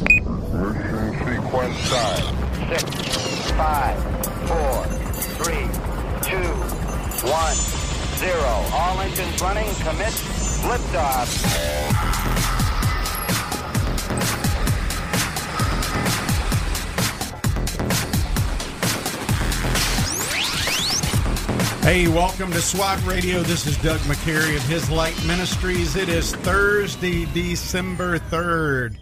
[0.00, 0.22] Mission
[1.26, 2.68] sequence time.
[2.68, 3.98] Six, five,
[4.46, 4.84] four,
[5.42, 5.66] three,
[6.22, 6.52] two,
[7.26, 7.56] one,
[8.18, 8.52] zero.
[8.72, 9.66] All engines running.
[9.76, 10.14] Commit.
[10.68, 11.28] Liftoff.
[21.82, 23.42] Hey, welcome to SWAT Radio.
[23.42, 25.96] This is Doug McCary of His Light Ministries.
[25.96, 28.98] It is Thursday, December 3rd,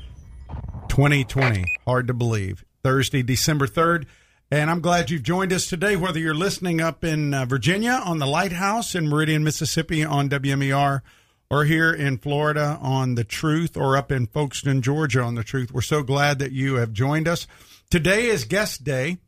[0.97, 1.67] 2020.
[1.85, 2.65] Hard to believe.
[2.83, 4.07] Thursday, December 3rd.
[4.51, 8.19] And I'm glad you've joined us today, whether you're listening up in uh, Virginia on
[8.19, 11.03] the Lighthouse in Meridian, Mississippi on WMER,
[11.51, 15.71] or here in Florida on The Truth, or up in Folkston, Georgia on The Truth.
[15.71, 17.47] We're so glad that you have joined us.
[17.91, 19.19] Today is guest day.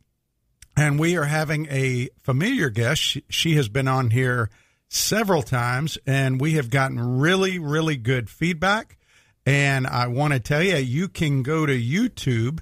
[0.75, 2.99] And we are having a familiar guest.
[2.99, 4.49] She, she, has been on here
[4.87, 8.97] several times, and we have gotten really, really good feedback.
[9.49, 12.59] And I want to tell you, you can go to YouTube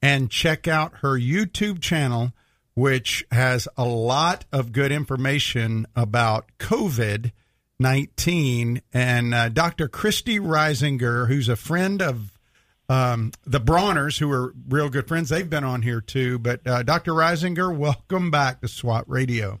[0.00, 2.32] and check out her YouTube channel,
[2.74, 7.32] which has a lot of good information about COVID
[7.80, 8.82] 19.
[8.92, 9.88] And uh, Dr.
[9.88, 12.38] Christy Risinger, who's a friend of
[12.88, 16.38] um, the Brauners, who are real good friends, they've been on here too.
[16.38, 17.14] But uh, Dr.
[17.14, 19.58] Risinger, welcome back to SWAT Radio.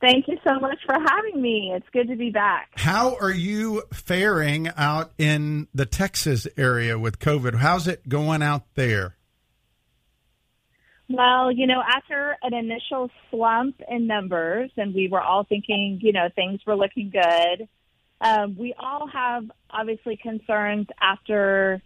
[0.00, 1.72] Thank you so much for having me.
[1.74, 2.70] It's good to be back.
[2.76, 7.56] How are you faring out in the Texas area with COVID?
[7.56, 9.16] How's it going out there?
[11.10, 16.12] Well, you know, after an initial slump in numbers, and we were all thinking, you
[16.12, 17.68] know, things were looking good
[18.20, 21.80] um, we all have obviously concerns after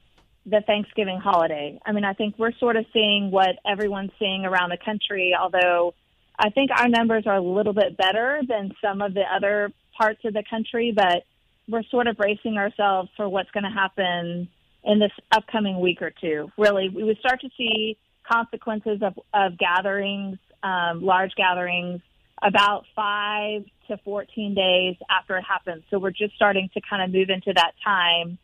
[0.46, 1.78] the Thanksgiving holiday.
[1.86, 5.94] I mean, I think we're sort of seeing what everyone's seeing around the country, although
[6.38, 10.20] I think our numbers are a little bit better than some of the other parts
[10.24, 11.24] of the country, but
[11.68, 14.48] we're sort of bracing ourselves for what's going to happen
[14.82, 16.50] in this upcoming week or two.
[16.58, 17.96] Really, we would start to see
[18.30, 22.00] consequences of, of gatherings, um, large gatherings,
[22.42, 25.84] about five to 14 days after it happens.
[25.90, 28.38] So we're just starting to kind of move into that time,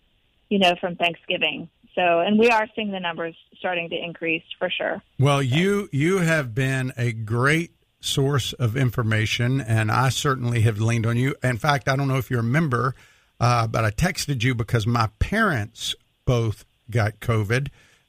[0.48, 1.68] you know, from Thanksgiving.
[1.94, 5.02] So, and we are seeing the numbers starting to increase for sure.
[5.18, 11.06] Well, you you have been a great source of information, and I certainly have leaned
[11.06, 11.34] on you.
[11.42, 12.94] In fact, I don't know if you're remember,
[13.38, 15.94] uh, but I texted you because my parents
[16.24, 17.68] both got COVID,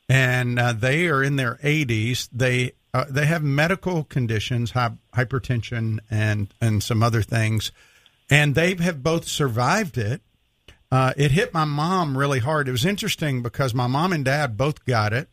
[0.10, 2.30] and uh, they are in their 80s.
[2.32, 7.72] They uh, they have medical conditions, hypertension, and and some other things,
[8.30, 10.22] and they have both survived it.
[10.92, 12.68] Uh, it hit my mom really hard.
[12.68, 15.30] It was interesting because my mom and dad both got it.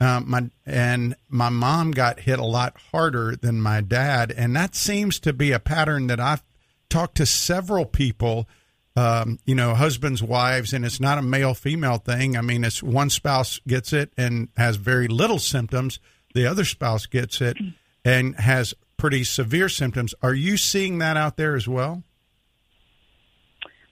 [0.00, 4.74] Uh, my and my mom got hit a lot harder than my dad, and that
[4.76, 6.44] seems to be a pattern that I've
[6.88, 8.48] talked to several people.
[8.96, 12.36] Um, you know, husbands, wives, and it's not a male female thing.
[12.36, 16.00] I mean, it's one spouse gets it and has very little symptoms
[16.34, 17.56] the other spouse gets it
[18.04, 20.14] and has pretty severe symptoms.
[20.22, 22.02] Are you seeing that out there as well?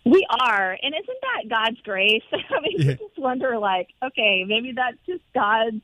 [0.05, 2.23] We are, and isn't that God's grace?
[2.33, 2.85] I mean, yeah.
[2.91, 5.81] you just wonder, like, okay, maybe that's just God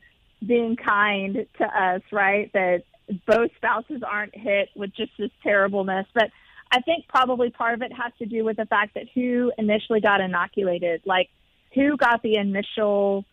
[0.46, 2.52] being kind to us, right?
[2.52, 2.84] That
[3.26, 6.06] both spouses aren't hit with just this terribleness.
[6.14, 6.30] But
[6.70, 10.00] I think probably part of it has to do with the fact that who initially
[10.00, 11.28] got inoculated, like
[11.74, 13.24] who got the initial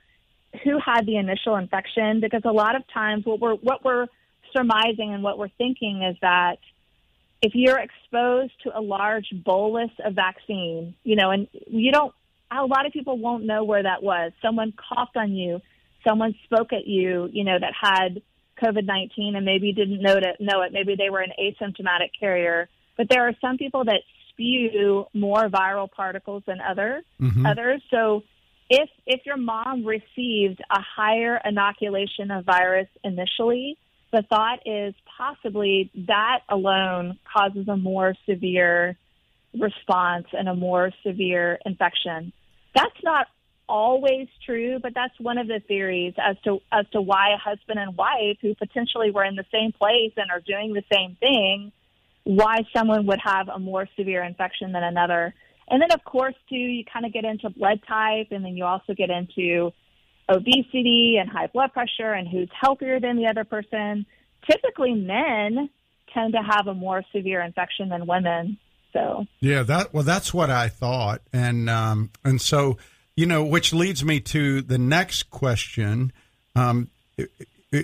[0.64, 4.08] who had the initial infection because a lot of times what we're what we're
[4.52, 6.58] surmising and what we're thinking is that
[7.42, 12.14] if you're exposed to a large bolus of vaccine, you know, and you don't
[12.52, 14.32] a lot of people won't know where that was.
[14.42, 15.62] Someone coughed on you,
[16.08, 18.22] someone spoke at you, you know, that had
[18.62, 20.74] COVID nineteen and maybe didn't know it know it.
[20.74, 22.70] Maybe they were an asymptomatic carrier.
[22.98, 27.46] But there are some people that spew more viral particles than other mm-hmm.
[27.46, 27.82] others.
[27.90, 28.24] So
[28.70, 33.78] if if your mom received a higher inoculation of virus initially,
[34.12, 38.98] the thought is possibly that alone causes a more severe
[39.60, 42.34] response and a more severe infection.
[42.76, 43.28] That's not
[43.70, 47.80] always true, but that's one of the theories as to as to why a husband
[47.80, 51.72] and wife who potentially were in the same place and are doing the same thing,
[52.24, 55.34] why someone would have a more severe infection than another.
[55.70, 58.66] And then, of course, too, you kind of get into blood type, and then you
[58.66, 59.72] also get into
[60.28, 64.06] obesity and high blood pressure and who's healthier than the other person.
[64.50, 65.70] Typically, men
[66.14, 68.58] tend to have a more severe infection than women.
[68.94, 72.78] So yeah, that well, that's what I thought, and um, and so
[73.20, 76.14] you know, which leads me to the next question.
[76.56, 76.90] Um,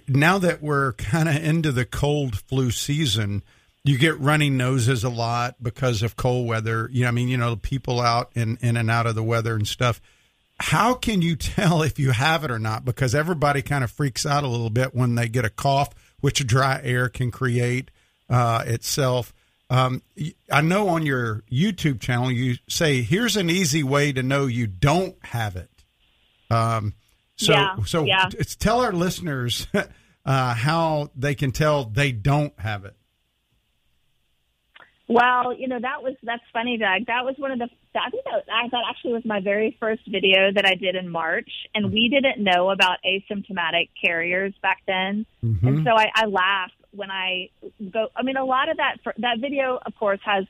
[0.07, 3.43] now that we're kind of into the cold flu season,
[3.83, 6.89] you get runny noses a lot because of cold weather.
[6.89, 9.55] You know, I mean, you know, people out in in and out of the weather
[9.55, 9.99] and stuff.
[10.57, 12.85] how can you tell if you have it or not?
[12.85, 15.89] Because everybody kind of freaks out a little bit when they get a cough,
[16.21, 17.91] which dry air can create
[18.29, 19.33] uh, itself.
[19.69, 20.03] Um,
[20.51, 24.67] I know on your YouTube channel you say here's an easy way to know you
[24.67, 25.69] don't have it.
[26.51, 26.93] Um,
[27.35, 28.29] so, Yeah, so yeah.
[28.59, 29.67] tell our listeners
[30.25, 32.95] uh, how they can tell they don't have it.
[35.07, 37.05] Well, you know that was that's funny, Doug.
[37.05, 40.01] That was one of the I think that I that actually was my very first
[40.07, 45.27] video that I did in March, and we didn't know about asymptomatic carriers back then,
[45.67, 47.49] and so I, I laughed when I
[47.91, 48.07] go.
[48.15, 50.45] I mean, a lot of that that video, of course, has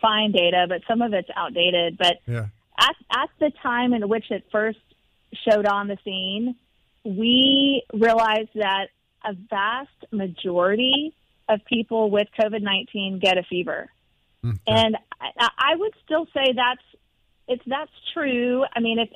[0.00, 1.96] fine data, but some of it's outdated.
[1.98, 2.46] But Yeah.
[2.78, 4.78] at at the time in which it first
[5.48, 6.56] showed on the scene,
[7.04, 8.88] we realized that
[9.24, 11.14] a vast majority
[11.48, 13.90] of people with COVID nineteen get a fever,
[14.42, 16.82] hmm, and I, I would still say that's
[17.48, 18.64] it's that's true.
[18.74, 19.08] I mean, if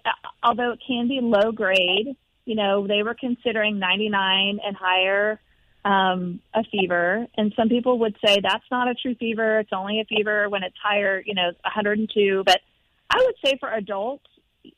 [0.43, 5.41] although it can be low grade, you know, they were considering ninety nine and higher
[5.85, 9.61] um, a fever, and some people would say that's not a true fever.
[9.61, 12.43] It's only a fever when it's higher, you know, 102.
[12.45, 12.61] But
[13.09, 14.27] I would say for adults,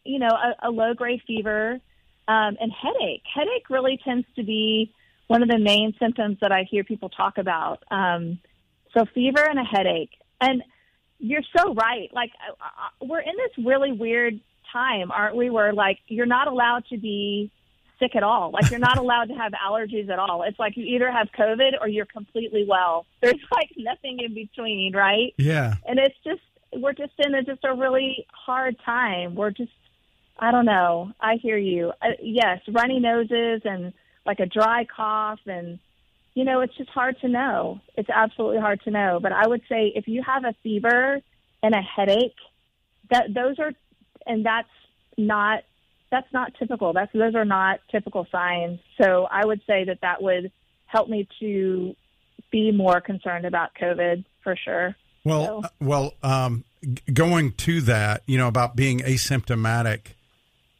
[0.05, 1.81] you know, a, a low grade fever
[2.29, 3.23] um, and headache.
[3.33, 4.93] Headache really tends to be
[5.27, 7.83] one of the main symptoms that I hear people talk about.
[7.91, 8.39] Um,
[8.95, 10.63] so fever and a headache, and
[11.19, 12.11] you're so right.
[12.13, 14.39] Like uh, uh, we're in this really weird
[14.73, 15.51] time, aren't we?
[15.51, 17.51] Where like you're not allowed to be
[17.99, 18.51] sick at all.
[18.51, 20.43] Like you're not allowed to have allergies at all.
[20.43, 23.07] It's like you either have COVID or you're completely well.
[23.21, 25.35] There's like nothing in between, right?
[25.39, 25.75] Yeah.
[25.87, 26.41] And it's just
[26.75, 29.35] we're just in a, just a really hard time.
[29.35, 29.73] We're just
[30.39, 31.13] I don't know.
[31.21, 31.93] I hear you.
[32.03, 33.93] Uh, yes, runny noses and
[34.27, 35.79] like a dry cough and
[36.35, 37.81] you know, it's just hard to know.
[37.95, 39.21] It's absolutely hard to know.
[39.23, 41.21] But I would say if you have a fever
[41.63, 42.37] and a headache,
[43.11, 43.73] that those are
[44.27, 44.69] and that's
[45.19, 45.65] not
[46.13, 46.93] that's not typical.
[46.93, 48.79] That's those are not typical signs.
[49.03, 50.53] So I would say that that would
[50.87, 51.97] help me to
[52.53, 54.95] be more concerned about COVID for sure.
[55.25, 60.15] Well, So- uh, well, um, g- going to that, you know, about being asymptomatic,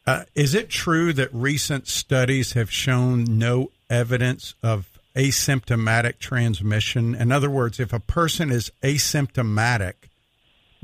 [0.07, 7.15] uh, is it true that recent studies have shown no evidence of asymptomatic transmission?
[7.15, 9.95] In other words, if a person is asymptomatic,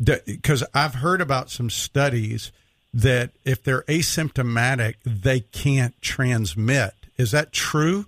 [0.02, 2.50] because I've heard about some studies
[2.92, 6.94] that if they're asymptomatic, they can't transmit.
[7.16, 8.06] Is that true?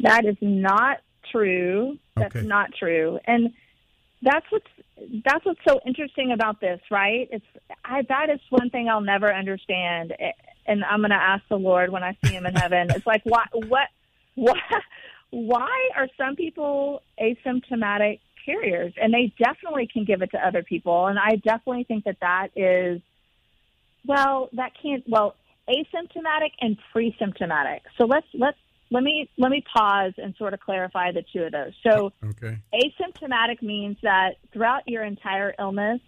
[0.00, 0.98] That is not
[1.30, 1.98] true.
[2.16, 2.46] That's Okay.
[2.46, 3.18] not true.
[3.26, 3.52] And
[4.22, 4.66] that's what's
[5.24, 7.28] that's what's so interesting about this, right?
[7.30, 7.44] It's
[7.84, 10.14] I that is one thing I'll never understand.
[10.66, 12.90] And I'm going to ask the Lord when I see him in heaven.
[12.90, 13.88] It's like why what
[14.34, 14.58] why
[15.30, 21.08] why are some people asymptomatic carriers and they definitely can give it to other people
[21.08, 23.02] and I definitely think that that is
[24.06, 25.34] well, that can't well,
[25.68, 27.82] asymptomatic and pre-symptomatic.
[27.98, 28.58] So let's let's
[28.90, 31.72] let me let me pause and sort of clarify the two of those.
[31.82, 32.56] So Okay.
[32.72, 36.00] asymptomatic means that throughout your entire illness,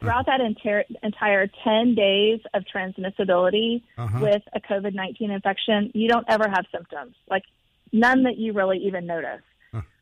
[0.00, 4.18] throughout that entire entire 10 days of transmissibility Uh-huh.
[4.20, 7.14] with a COVID-19 infection, you don't ever have symptoms.
[7.30, 7.44] Like
[7.92, 9.40] none that you really even notice.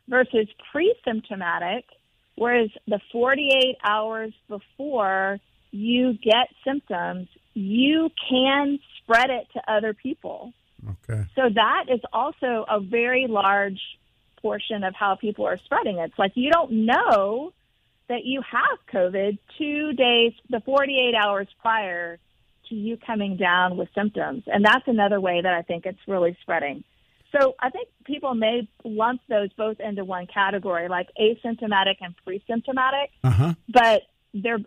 [0.09, 1.85] Versus pre-symptomatic,
[2.37, 5.39] whereas the 48 hours before
[5.73, 10.53] you get symptoms, you can spread it to other people.
[10.89, 11.25] Okay.
[11.35, 13.81] So that is also a very large
[14.41, 16.11] portion of how people are spreading it.
[16.11, 17.53] It's like you don't know
[18.09, 22.19] that you have COVID two days, the 48 hours prior
[22.69, 24.45] to you coming down with symptoms.
[24.47, 26.85] And that's another way that I think it's really spreading.
[27.39, 33.11] So I think people may lump those both into one category, like asymptomatic and pre-symptomatic
[33.25, 33.55] Uh huh.
[33.69, 34.03] but
[34.33, 34.59] they're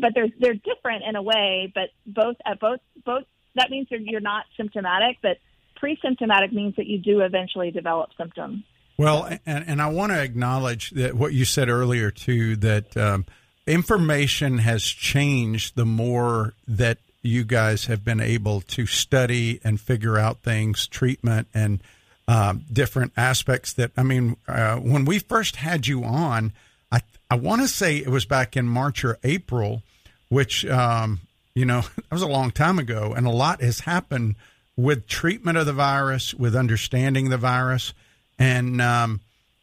[0.00, 1.72] but they're they're different in a way.
[1.74, 5.38] But both at both both that means that you're not symptomatic, but
[5.76, 8.62] pre-symptomatic means that you do eventually develop symptoms.
[8.96, 13.24] Well, and, and I want to acknowledge that what you said earlier too that um,
[13.66, 20.18] information has changed the more that you guys have been able to study and figure
[20.18, 21.82] out things, treatment and
[22.28, 23.72] um, different aspects.
[23.72, 26.52] That I mean, uh, when we first had you on,
[26.90, 27.00] I
[27.30, 29.82] I want to say it was back in March or April,
[30.28, 31.20] which um,
[31.54, 34.36] you know that was a long time ago, and a lot has happened
[34.80, 37.92] with treatment of the virus, with understanding the virus.
[38.38, 39.20] And, um,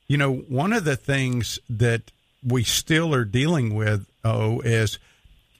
[0.07, 2.11] you know, one of the things that
[2.45, 4.99] we still are dealing with, oh, is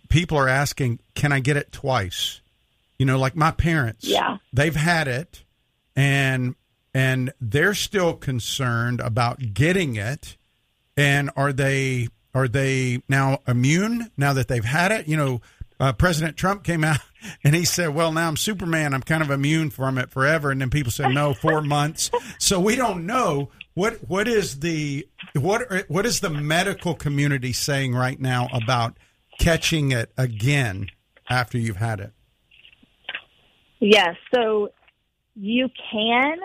[0.10, 2.42] people are asking, can I get it twice?
[3.00, 4.06] You know, like my parents.
[4.06, 4.38] Yeah.
[4.54, 5.44] They've had it
[5.96, 6.56] and
[6.94, 10.38] and they're still concerned about getting it.
[10.96, 15.08] And are they are they now immune now that they've had it?
[15.08, 15.42] You know,
[15.80, 17.00] uh, President Trump came out
[17.44, 18.94] and he said, "Well, now I'm Superman.
[18.94, 22.60] I'm kind of immune from it forever." And then people said, "No, four months." So
[22.60, 28.20] we don't know what what is the what what is the medical community saying right
[28.20, 28.98] now about
[29.40, 30.90] catching it again
[31.30, 32.12] after you've had it?
[33.80, 34.70] Yes, so
[35.36, 36.38] you can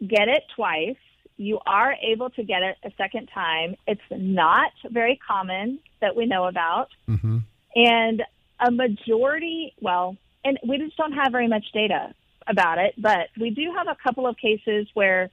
[0.00, 0.96] get it twice.
[1.36, 3.76] You are able to get it a second time.
[3.86, 6.88] It's not very common that we know about.
[7.08, 7.38] Mm-hmm.
[7.76, 8.22] And
[8.58, 12.14] a majority, well, and we just don't have very much data
[12.46, 15.30] about it, but we do have a couple of cases where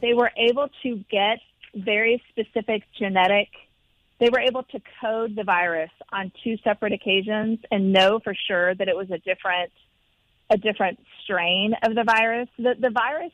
[0.00, 1.38] they were able to get
[1.74, 3.48] very specific genetic
[4.22, 8.72] they were able to code the virus on two separate occasions and know for sure
[8.76, 9.72] that it was a different
[10.48, 12.48] a different strain of the virus.
[12.56, 13.32] The the virus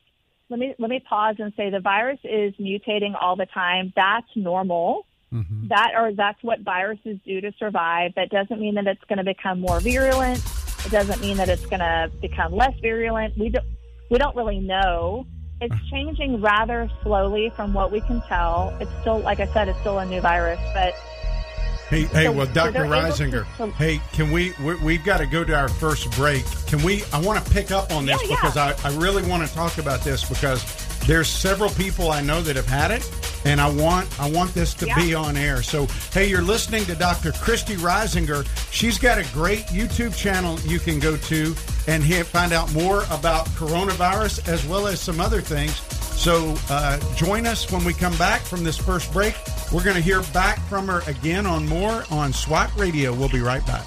[0.48, 3.92] let me let me pause and say the virus is mutating all the time.
[3.94, 5.04] That's normal.
[5.30, 5.68] Mm-hmm.
[5.68, 8.14] That or that's what viruses do to survive.
[8.16, 10.42] That doesn't mean that it's going to become more virulent.
[10.86, 13.36] It doesn't mean that it's going to become less virulent.
[13.36, 13.66] We don't
[14.10, 15.26] we don't really know.
[15.60, 18.76] It's changing rather slowly from what we can tell.
[18.80, 20.94] It's still, like I said, it's still a new virus, but
[21.88, 22.80] Hey, hey, So- well, Dr.
[22.84, 26.44] Risinger, to- to- hey, can we, we, we've got to go to our first break.
[26.66, 28.36] Can we, I want to pick up on this Yeah, yeah.
[28.36, 30.62] because I, I really want to talk about this because
[31.08, 33.10] there's several people I know that have had it
[33.46, 34.94] and I want, I want this to Yeah.
[34.96, 35.62] be on air.
[35.62, 37.32] So, hey, you're listening to Dr.
[37.32, 38.46] Christy Risinger.
[38.70, 43.46] She's got a great YouTube channel you can go to and find out more about
[43.56, 45.80] coronavirus as well as some other things.
[46.20, 49.34] So uh, join us when we come back from this first break.
[49.72, 53.14] We're going to hear back from her again on more on SWAT Radio.
[53.14, 53.86] We'll be right back.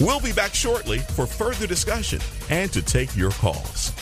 [0.00, 3.92] We'll be back shortly for further discussion and to take your calls.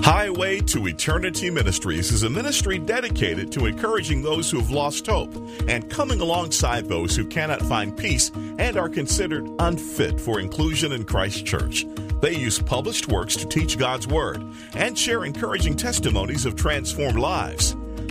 [0.00, 5.34] Highway to Eternity Ministries is a ministry dedicated to encouraging those who have lost hope
[5.68, 11.04] and coming alongside those who cannot find peace and are considered unfit for inclusion in
[11.04, 11.84] Christ's church.
[12.22, 14.42] They use published works to teach God's Word
[14.74, 17.76] and share encouraging testimonies of transformed lives.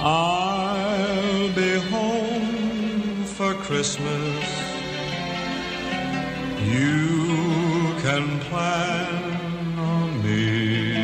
[0.00, 4.44] I'll be home for Christmas.
[6.62, 10.94] You can plan on me.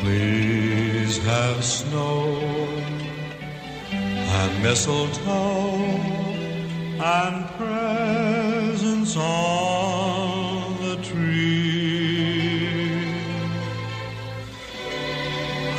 [0.00, 2.38] Please have snow
[3.92, 5.74] and mistletoe
[6.98, 10.01] and presents on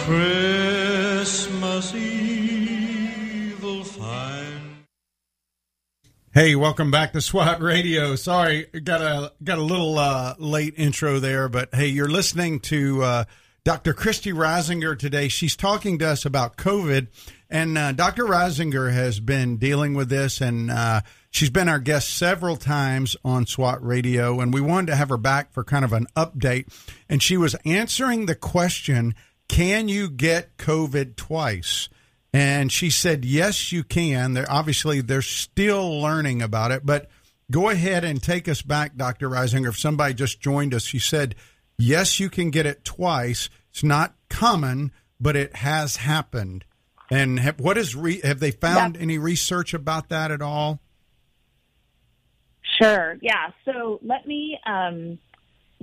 [0.06, 4.86] Christmas Eve find.
[6.34, 8.18] Hey, welcome back to SWAT Radio.
[8.18, 13.02] Sorry, got a got a little uh, late intro there, but hey, you're listening to
[13.02, 13.24] uh,
[13.64, 13.94] Dr.
[13.94, 15.30] Christy Risinger today.
[15.30, 17.08] She's talking to us about COVID,
[17.50, 18.26] and uh, Dr.
[18.26, 21.00] Risinger has been dealing with this, and uh,
[21.32, 25.18] she's been our guest several times on SWAT Radio, and we wanted to have her
[25.18, 26.68] back for kind of an update,
[27.08, 29.16] and she was answering the question,
[29.48, 31.90] "Can you get COVID twice?"
[32.34, 34.34] And she said, yes, you can.
[34.34, 37.10] They're obviously they're still learning about it, but
[37.52, 39.30] go ahead and take us back, Dr.
[39.30, 39.70] Risinger.
[39.70, 41.36] If somebody just joined us, she said,
[41.78, 43.50] yes, you can get it twice.
[43.70, 46.66] It's not common, but it has happened.
[47.12, 50.80] And have, what is re, have they found any research about that at all?
[52.82, 53.18] Sure.
[53.22, 53.52] Yeah.
[53.66, 55.20] So let me um,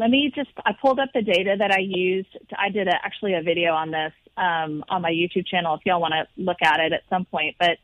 [0.00, 2.34] let me just I pulled up the data that I used.
[2.58, 6.00] I did a, actually a video on this um, on my YouTube channel if y'all
[6.00, 7.56] want to look at it at some point.
[7.60, 7.76] But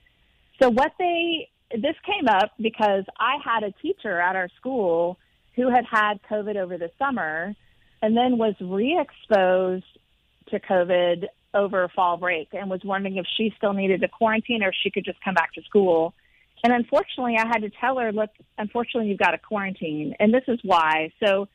[0.61, 5.18] so what they this came up because I had a teacher at our school
[5.56, 7.54] who had had COVID over the summer
[8.00, 9.85] and then was re-exposed
[10.49, 14.68] to COVID over fall break and was wondering if she still needed to quarantine or
[14.68, 16.14] if she could just come back to school.
[16.64, 20.14] And unfortunately, I had to tell her, look, unfortunately, you've got to quarantine.
[20.18, 21.12] And this is why.
[21.23, 21.49] So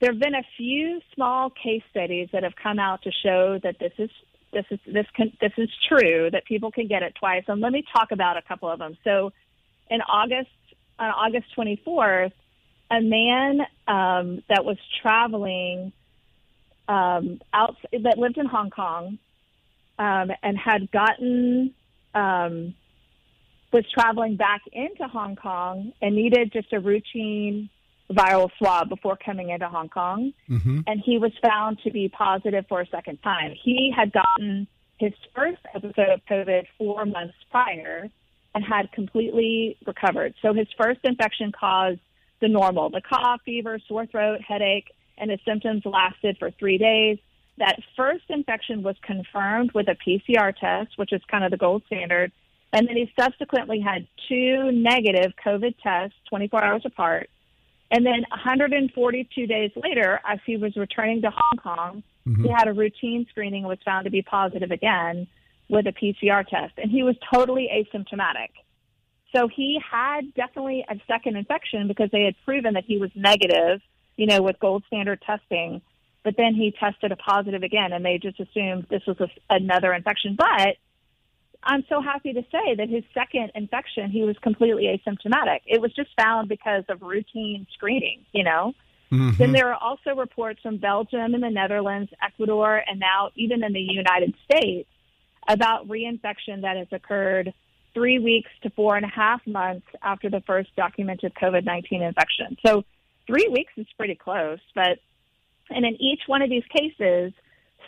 [0.00, 3.78] there have been a few small case studies that have come out to show that
[3.78, 4.10] this is
[4.52, 7.44] this is this can this is true that people can get it twice.
[7.48, 8.96] And let me talk about a couple of them.
[9.04, 9.32] So
[9.90, 10.50] in August
[10.98, 12.32] on August 24th,
[12.90, 15.92] a man um, that was traveling
[16.88, 19.18] um, out that lived in Hong Kong
[19.98, 21.74] um, and had gotten
[22.14, 22.74] um,
[23.72, 27.68] was traveling back into Hong Kong and needed just a routine
[28.10, 30.80] viral swab before coming into Hong Kong, Mm-hmm.
[30.86, 33.54] and he was found to be positive for a second time.
[33.62, 34.66] He had gotten
[34.98, 38.08] his first episode of COVID four months prior
[38.54, 40.34] and had completely recovered.
[40.40, 42.00] So his first infection caused
[42.40, 47.18] the normal, the cough, fever, sore throat, headache, and his symptoms lasted for three days.
[47.58, 51.82] That first infection was confirmed with a PCR test, which is kind of the gold
[51.86, 52.32] standard.
[52.72, 57.30] And then he subsequently had two negative COVID tests 24 hours apart.
[57.90, 62.44] And then 142 days later, as he was returning to Hong Kong, mm-hmm.
[62.44, 65.28] he had a routine screening and was found to be positive again
[65.68, 66.74] with a PCR test.
[66.78, 68.50] And he was totally asymptomatic.
[69.34, 73.80] So he had definitely a second infection because they had proven that he was negative,
[74.16, 75.82] you know, with gold standard testing.
[76.24, 79.92] But then he tested a positive again, and they just assumed this was a, another
[79.92, 80.36] infection.
[80.36, 80.76] But
[81.66, 85.60] I'm so happy to say that his second infection, he was completely asymptomatic.
[85.66, 88.72] It was just found because of routine screening, you know.
[89.12, 89.36] Mm-hmm.
[89.36, 93.72] Then there are also reports from Belgium and the Netherlands, Ecuador, and now even in
[93.72, 94.88] the United States
[95.48, 97.52] about reinfection that has occurred
[97.94, 102.56] three weeks to four and a half months after the first documented COVID 19 infection.
[102.64, 102.84] So
[103.26, 104.98] three weeks is pretty close, but
[105.70, 107.32] and in each one of these cases,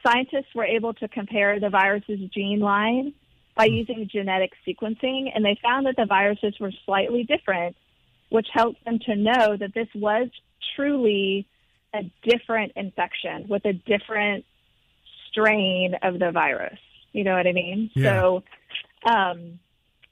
[0.05, 3.13] scientists were able to compare the virus's gene line
[3.59, 7.77] by using genetic sequencing, and they found that the viruses were slightly different,
[8.31, 10.29] which helped them to know that this was
[10.77, 11.45] truly
[11.93, 14.45] a different infection with a different
[15.29, 16.79] strain of the virus.
[17.13, 17.91] You know what I mean?
[17.97, 18.21] Yeah.
[18.21, 18.45] So,
[19.11, 19.59] um,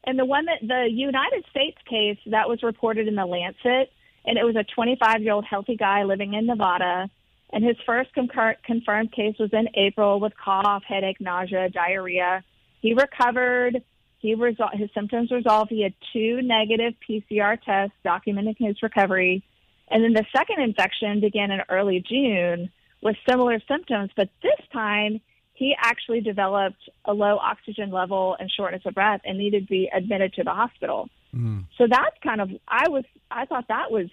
[0.05, 3.93] and the one that the United States case that was reported in the Lancet,
[4.25, 7.09] and it was a 25 year old healthy guy living in Nevada.
[7.53, 12.43] And his first concur- confirmed case was in April with cough, headache, nausea, diarrhea.
[12.87, 13.83] He recovered.
[14.21, 15.71] He resol- his symptoms resolved.
[15.71, 19.43] He had two negative PCR tests documenting his recovery.
[19.89, 22.71] And then the second infection began in early June
[23.03, 25.21] with similar symptoms, but this time
[25.55, 29.91] he actually developed a low oxygen level and shortness of breath and needed to be
[29.93, 31.09] admitted to the hospital.
[31.33, 31.63] Hmm.
[31.79, 34.07] So that's kind of I was I thought that was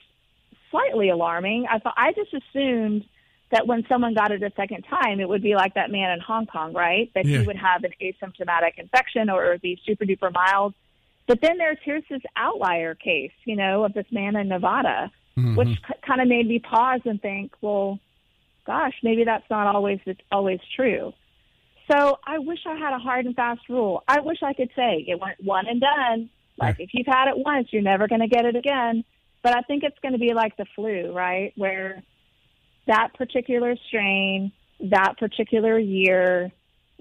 [0.71, 1.67] slightly alarming.
[1.69, 3.05] I thought I just assumed
[3.53, 6.19] that when someone got it a second time, it would be like that man in
[6.19, 7.09] Hong Kong, right?
[7.15, 7.39] That Yeah.
[7.39, 10.73] he would have an asymptomatic infection or it would be super duper mild.
[11.27, 15.55] But then there's here's this outlier case, you know, of this man in Nevada, mm-hmm.
[15.55, 17.99] which k- kind of made me pause and think, well,
[18.65, 19.99] gosh, maybe that's not always
[20.31, 21.13] always true.
[21.91, 24.03] So I wish I had a hard and fast rule.
[24.07, 26.29] I wish I could say it went one and done.
[26.57, 29.03] Like if you've had it once, you're never going to get it again.
[29.41, 31.51] But I think it's going to be like the flu, right?
[31.57, 32.01] Where
[32.87, 34.51] that particular strain,
[34.91, 36.51] that particular year,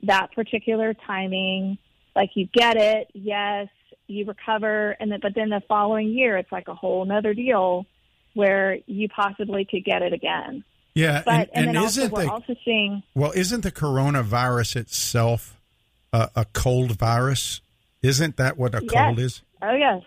[0.04, 1.78] that particular timing,
[2.14, 3.68] like you get it, yes,
[4.06, 7.86] you recover, and then, but then the following year, it's like a whole nother deal
[8.34, 10.64] where you possibly could get it again.
[10.94, 13.72] Yeah, But and, and, and then also isn't we're the also seeing well, isn't the
[13.72, 15.60] coronavirus itself
[16.12, 17.60] a, a cold virus?
[18.02, 18.92] Isn't that what a Yes.
[19.06, 19.42] cold is?
[19.62, 20.02] oh yes,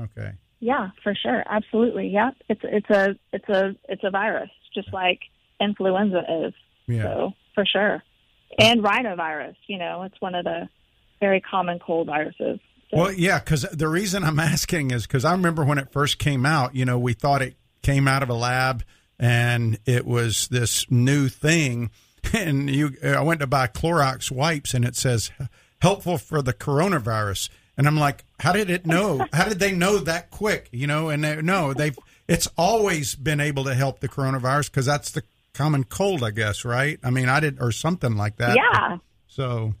[0.00, 0.32] Okay.
[0.60, 1.42] Yeah, for sure.
[1.48, 2.08] Absolutely.
[2.08, 2.30] Yeah.
[2.48, 5.20] It's it's a it's a it's a virus, just like
[5.60, 6.54] influenza is.
[6.86, 7.02] Yeah.
[7.02, 8.02] So for sure.
[8.58, 10.68] And rhinovirus, you know, it's one of the
[11.20, 12.58] very common cold viruses.
[12.90, 16.18] So, Well, yeah, because the reason I'm asking is because I remember when it first
[16.18, 18.82] came out, you know, we thought it came out of a lab
[19.18, 21.90] and it was this new thing.
[22.34, 25.30] And you, I went to buy Clorox wipes and it says
[25.80, 27.48] helpful for the coronavirus.
[27.80, 29.26] And I'm like, how did it know?
[29.32, 30.68] How did they know that quick?
[30.70, 34.84] You know, and they, no, they've, it's always been able to help the coronavirus because
[34.84, 35.22] that's the
[35.54, 37.00] common cold, I guess, right?
[37.02, 38.54] I mean, I did, or something like that.
[38.54, 39.72] yeah, So,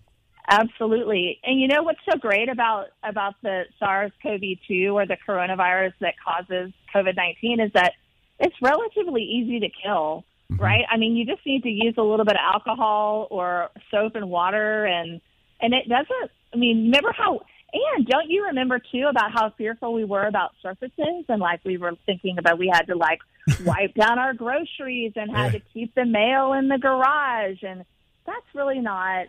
[0.48, 1.40] absolutely.
[1.44, 6.72] And you know what's so great about about the SARS-CoV-2 or the coronavirus that causes
[6.94, 7.92] COVID-19 is that
[8.38, 10.56] it's relatively easy to kill, mm-hmm.
[10.56, 10.86] right?
[10.90, 14.30] I mean, you just need to use a little bit of alcohol or soap and
[14.30, 15.20] water and
[15.60, 17.40] and it doesn't I mean, remember how
[17.72, 21.76] and don't you remember too about how fearful we were about surfaces and like we
[21.76, 23.20] were thinking about we had to like
[23.64, 25.58] wipe down our groceries and had Yeah.
[25.58, 27.84] to keep the mail in the garage and
[28.26, 29.26] that's really not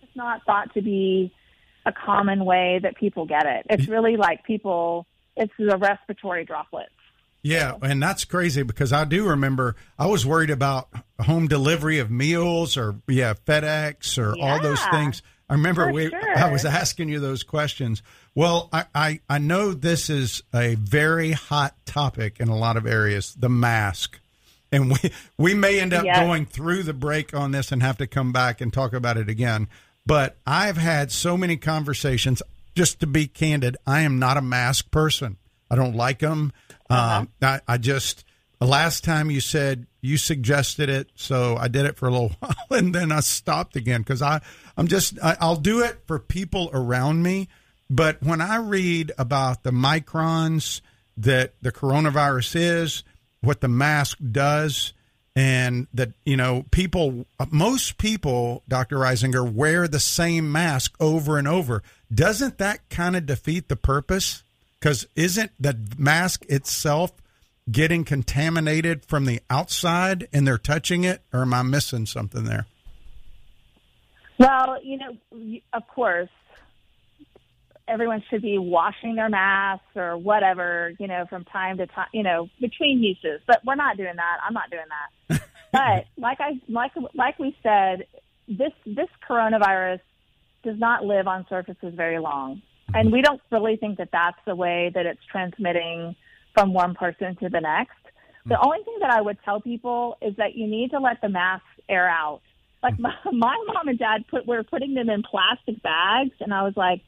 [0.00, 1.32] just not thought to be
[1.86, 3.66] a common way that people get it.
[3.68, 6.90] It's really like people, it's the respiratory droplets.
[7.42, 10.88] Yeah, and that's crazy because I do remember I was worried about
[11.20, 15.20] home delivery of meals or yeah FedEx or all those things.
[15.48, 16.38] I remember for we sure.
[16.38, 18.02] I was asking you those questions.
[18.34, 22.86] Well, I, I I know this is a very hot topic in a lot of
[22.86, 24.18] areas, the mask.
[24.72, 26.18] And we we may end up Yes.
[26.20, 29.28] going through the break on this and have to come back and talk about it
[29.28, 29.68] again.
[30.06, 32.42] But I've had so many conversations.
[32.74, 35.36] Just to be candid, I am not a mask person.
[35.70, 36.52] I don't like them.
[36.90, 38.24] Um, I, I just
[38.64, 42.32] the last time you said you suggested it, so I did it for a little
[42.38, 44.40] while, and then I stopped again because I
[44.74, 47.48] I'm just I, I'll do it for people around me.
[47.90, 50.80] But when I read about the microns
[51.18, 53.02] that the coronavirus is,
[53.42, 54.94] what the mask does,
[55.36, 61.46] and that you know people most people dr risinger wear the same mask over and
[61.46, 64.42] over doesn't that kind of defeat the purpose
[64.80, 67.12] because isn't the mask itself
[67.70, 72.66] getting contaminated from the outside and they're touching it or am i missing something there
[74.38, 76.28] Well, you know, of course,
[77.86, 82.22] everyone should be washing their masks or whatever, you know, from time to time, you
[82.22, 83.40] know, between uses.
[83.46, 84.38] But we're not doing that.
[84.46, 85.42] I'm not doing that.
[85.72, 88.06] but like I like like we said,
[88.48, 90.00] this this coronavirus
[90.64, 93.14] does not live on surfaces very long, and mm-hmm.
[93.14, 96.16] we don't really think that that's the way that it's transmitting
[96.54, 97.92] from one person to the next.
[98.46, 98.66] The hmm.
[98.66, 101.66] only thing that I would tell people is that you need to let the masks
[101.88, 102.40] air out.
[102.82, 103.38] Like my, hmm.
[103.38, 107.02] my mom and dad put were putting them in plastic bags, and I was like,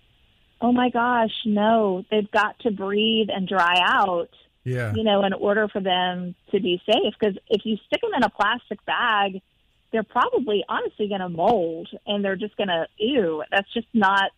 [0.60, 2.04] "Oh my gosh, no!
[2.10, 4.30] They've got to breathe and dry out,
[4.64, 7.14] yeah you know, in order for them to be safe.
[7.18, 9.40] Because if you stick them in a plastic bag,
[9.92, 13.42] they're probably honestly going to mold, and they're just going to ew.
[13.50, 14.30] That's just not.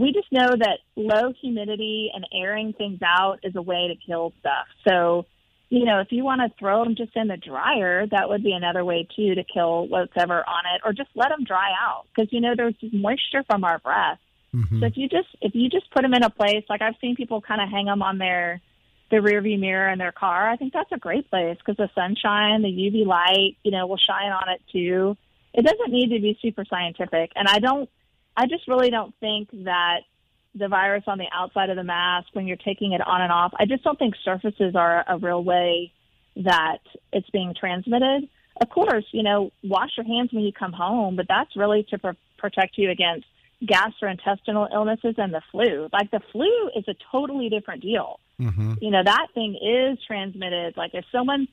[0.00, 4.32] We just know that low humidity and airing things out is a way to kill
[4.40, 4.66] stuff.
[4.88, 5.26] So
[5.70, 8.52] you know, if you want to throw them just in the dryer, that would be
[8.52, 12.32] another way too to kill whatever on it, or just let them dry out because
[12.32, 14.18] you know there's moisture from our breath.
[14.54, 14.80] Mhm.
[14.80, 17.14] So if you just if you just put them in a place, like I've seen
[17.14, 18.60] people kind of hang them on their
[19.10, 21.90] the rear view mirror in their car, I think that's a great place because the
[21.94, 25.16] sunshine, the UV light, you know, will shine on it too.
[25.52, 27.88] It doesn't need to be super scientific, and I don't,
[28.36, 30.00] I just really don't think that
[30.54, 33.52] the virus on the outside of the mask when you're taking it on and off.
[33.58, 35.92] I just don't think surfaces are a real way
[36.36, 36.78] that
[37.12, 38.28] it's being transmitted.
[38.60, 41.98] Of course, you know, wash your hands when you come home, but that's really to
[41.98, 43.26] pr- protect you against
[43.62, 45.88] gastrointestinal illnesses and the flu.
[45.92, 48.18] Like the flu is a totally different deal.
[48.40, 48.80] Mhm.
[48.80, 50.76] You know, that thing is transmitted.
[50.76, 51.46] Like if someone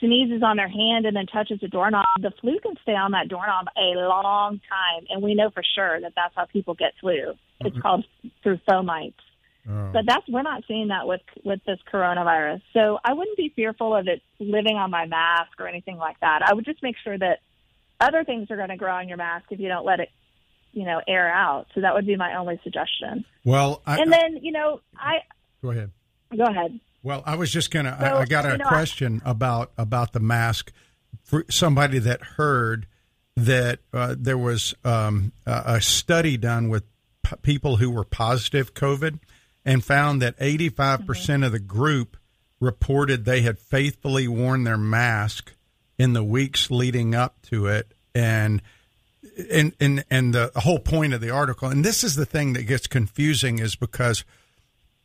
[0.00, 3.28] sneezes on their hand and then touches a doorknob, the flu can stay on that
[3.28, 5.06] doorknob a long time.
[5.10, 7.34] And we know for sure that that's how people get flu.
[7.60, 7.80] It's mm-hmm.
[7.80, 8.04] called
[8.42, 9.14] through fomites.
[9.68, 9.90] Oh.
[9.92, 12.60] But that's we're not seeing that with with this coronavirus.
[12.74, 16.40] So I wouldn't be fearful of it living on my mask or anything like that.
[16.44, 17.38] I would just make sure that
[17.98, 20.10] other things are going to grow on your mask if you don't let it,
[20.72, 21.66] you know, air out.
[21.74, 23.24] So that would be my only suggestion.
[23.44, 25.20] well I, And then, you know, I
[25.62, 25.90] go ahead
[26.36, 26.78] go ahead.
[27.04, 27.96] Well, I was just gonna.
[28.00, 30.72] So, I, I got a know, I- question about about the mask
[31.22, 32.86] for somebody that heard
[33.36, 36.84] that uh, there was um, a, a study done with
[37.22, 39.18] p- people who were positive COVID
[39.64, 42.16] and found that eighty five percent of the group
[42.58, 45.52] reported they had faithfully worn their mask
[45.98, 48.62] in the weeks leading up to it, and
[49.50, 51.68] and and and the whole point of the article.
[51.68, 54.24] And this is the thing that gets confusing is because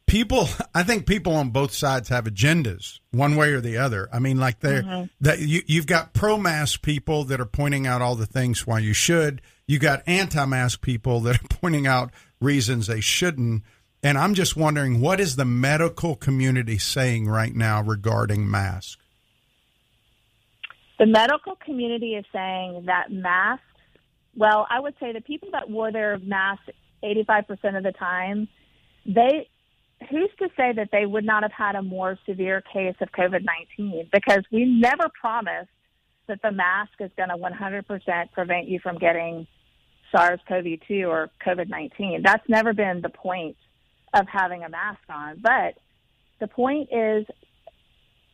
[0.10, 4.08] people i think people on both sides have agendas one way or the other.
[4.14, 5.06] I mean like they're mm-hmm.
[5.22, 8.94] that you, you've got pro-mask people that are pointing out all the things why you
[8.94, 9.42] should.
[9.68, 13.64] You got anti-mask people that are pointing out reasons they shouldn't.
[14.04, 18.98] And i'm just wondering what is the medical community saying right now regarding masks?
[21.00, 23.64] The medical community is saying that masks,
[24.36, 26.70] well, I would say the people that wore their masks
[27.02, 28.50] 85% of the time,
[29.06, 29.48] they,
[30.10, 33.46] who's to say that they would not have had a more severe case of COVID
[33.78, 34.10] 19?
[34.12, 35.70] Because we never promised
[36.28, 39.48] that the mask is going to 100% prevent you from getting
[40.12, 42.22] SARS CoV 2 or COVID 19.
[42.24, 43.58] That's never been the point
[44.14, 45.42] of having a mask on.
[45.42, 45.76] But
[46.40, 47.26] the point is,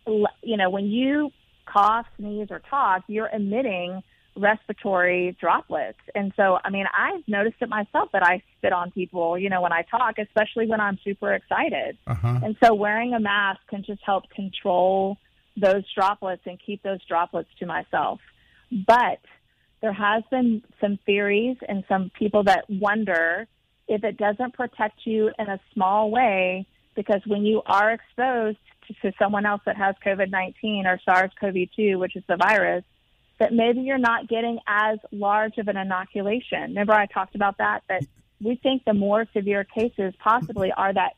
[0.06, 1.32] you know, when you
[1.66, 4.04] cough, sneeze, or talk, you're emitting
[4.36, 6.00] respiratory droplets.
[6.14, 9.62] And so, I mean, I've noticed it myself that I spit on people, you know,
[9.62, 11.98] when I talk, especially when I'm super excited.
[12.06, 15.18] uh-huh And so wearing a mask can just help control
[15.58, 18.20] those droplets and keep those droplets to myself.
[18.72, 19.20] But
[19.82, 23.48] there has been some theories and some people that wonder
[23.88, 28.94] if it doesn't protect you in a small way, because when you are exposed to,
[29.02, 32.84] to someone else that has COVID 19 or SARS CoV 2, which is the virus,
[33.40, 36.62] that maybe you're not getting as large of an inoculation.
[36.62, 37.84] Remember, I talked about that?
[37.90, 38.04] That
[38.42, 41.14] we think the more severe cases possibly are that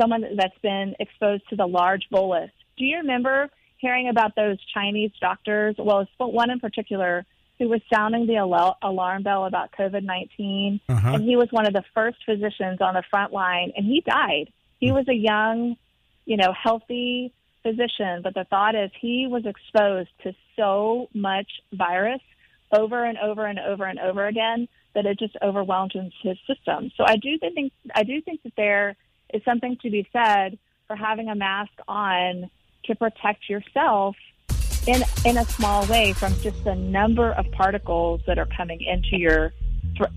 [0.00, 2.50] someone that's been exposed to the large bolus.
[2.76, 3.48] Do you remember
[3.78, 5.74] hearing about those Chinese doctors?
[5.78, 7.24] Well, one in particular
[7.58, 10.80] who was sounding the alarm bell about COVID 19.
[10.88, 11.14] Uh-huh.
[11.14, 14.52] And he was one of the first physicians on the front line, and he died.
[14.78, 15.76] He was a young,
[16.26, 17.32] you know, healthy
[17.66, 22.20] physician, but the thought is he was exposed to so much virus
[22.72, 26.90] over and over and over and over again that it just overwhelmed his system.
[26.96, 28.96] So I do think I do think that there
[29.32, 32.50] is something to be said for having a mask on
[32.84, 34.16] to protect yourself
[34.86, 39.18] in in a small way from just the number of particles that are coming into
[39.18, 39.52] your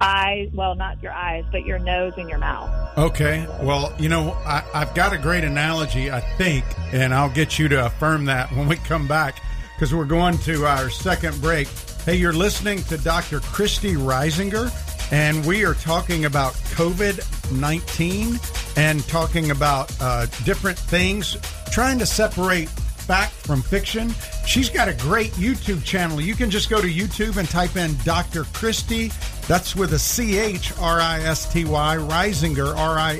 [0.01, 0.49] eyes.
[0.53, 2.97] Well, not your eyes, but your nose and your mouth.
[2.97, 3.45] Okay.
[3.61, 7.67] Well, you know, I, I've got a great analogy, I think, and I'll get you
[7.69, 9.41] to affirm that when we come back
[9.75, 11.67] because we're going to our second break.
[12.05, 13.39] Hey, you're listening to Dr.
[13.39, 14.71] Christy Risinger,
[15.11, 18.39] and we are talking about COVID 19
[18.75, 21.37] and talking about uh, different things,
[21.71, 22.69] trying to separate
[23.09, 24.13] fact from fiction.
[24.45, 26.21] She's got a great YouTube channel.
[26.21, 28.43] You can just go to YouTube and type in Dr.
[28.53, 29.11] Christy.
[29.47, 33.15] That's with a C H R I S T Y, Risinger, R I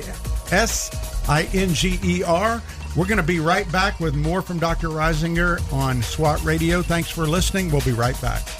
[0.52, 2.62] S I N G E R.
[2.94, 4.90] We're going to be right back with more from Dr.
[4.90, 6.82] Risinger on SWAT Radio.
[6.82, 7.72] Thanks for listening.
[7.72, 8.59] We'll be right back.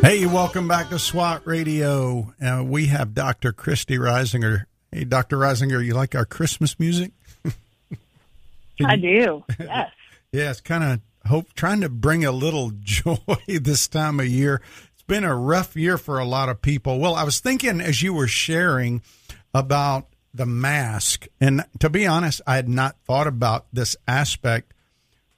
[0.00, 2.32] Hey, welcome back to SWAT Radio.
[2.40, 3.52] Uh, we have Dr.
[3.52, 4.64] Christy Risinger.
[4.92, 5.36] Hey, Dr.
[5.38, 7.12] Risinger, you like our Christmas music?
[8.84, 9.44] I do.
[9.58, 9.92] Yes.
[10.30, 13.16] Yeah, it's kind of hope trying to bring a little joy
[13.48, 14.60] this time of year.
[14.92, 16.98] It's been a rough year for a lot of people.
[16.98, 19.00] Well, I was thinking as you were sharing
[19.54, 24.74] about the mask, and to be honest, I had not thought about this aspect,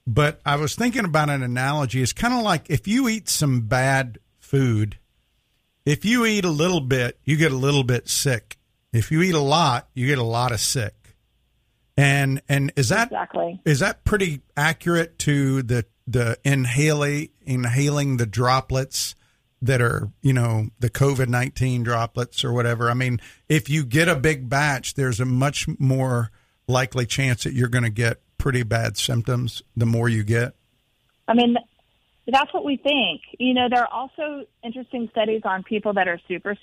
[0.05, 2.01] but I was thinking about an analogy.
[2.01, 4.17] It's kind of like if you eat some bad
[4.51, 4.97] food,
[5.85, 8.57] if you eat a little bit, you get a little bit sick.
[8.91, 10.93] If you eat a lot, you get a lot of sick.
[11.97, 13.61] And and is that Exactly.
[13.65, 19.15] is that pretty accurate to the the inhaling inhaling the droplets
[19.61, 22.89] that are you know the COVID nineteen droplets or whatever?
[22.89, 26.31] I mean, if you get a big batch, there's a much more
[26.67, 30.53] likely chance that you're going to get pretty bad symptoms the more you get.
[31.27, 31.55] I mean,
[32.27, 33.21] that's what we think.
[33.39, 36.55] You know, there are also interesting studies on people that are super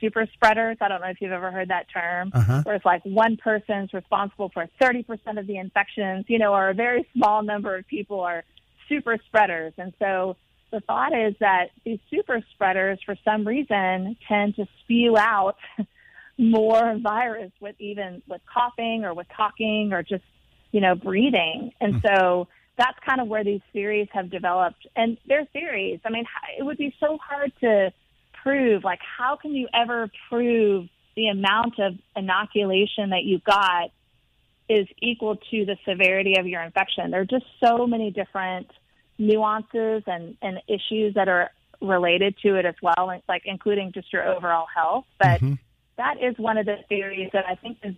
[0.00, 0.76] super spreaders.
[0.80, 2.62] I don't know if you've ever heard that term, Uh-huh.
[2.64, 6.74] where it's like one person's responsible for 30% of the infections, you know, or a
[6.74, 8.44] very small number of people are
[8.88, 9.72] super spreaders.
[9.78, 10.36] And so
[10.72, 15.56] the thought is that these super spreaders, for some reason, tend to spew out
[16.38, 20.24] more virus with even with coughing or with talking or just,
[20.72, 21.72] you know, breathing.
[21.80, 24.86] And so that's kind of where these theories have developed.
[24.96, 26.00] And they're theories.
[26.04, 27.92] I mean, h- it would be so hard to
[28.42, 28.84] prove.
[28.84, 33.90] Like, how can you ever prove the amount of inoculation that you got
[34.68, 37.10] is equal to the severity of your infection?
[37.10, 38.68] There are just so many different
[39.18, 44.12] nuances and, and issues that are related to it as well, and, like including just
[44.12, 45.04] your overall health.
[45.18, 45.54] But mm-hmm.
[45.96, 47.94] that is one of the theories that I think is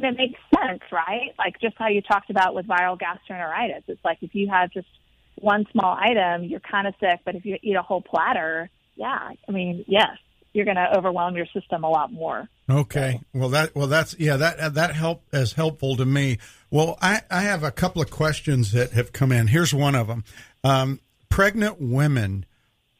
[0.00, 1.34] that makes sense, right?
[1.38, 3.82] Like just how you talked about with viral gastroenteritis.
[3.88, 4.88] It's like if you have just
[5.36, 9.30] one small item, you're kind of sick, but if you eat a whole platter, yeah,
[9.48, 10.16] I mean, yes,
[10.52, 12.48] you're going to overwhelm your system a lot more.
[12.70, 13.20] Okay.
[13.34, 16.38] Well, that well that's yeah that that help is helpful to me.
[16.70, 19.48] Well, I I have a couple of questions that have come in.
[19.48, 20.24] Here's one of them.
[20.62, 22.46] Um, pregnant women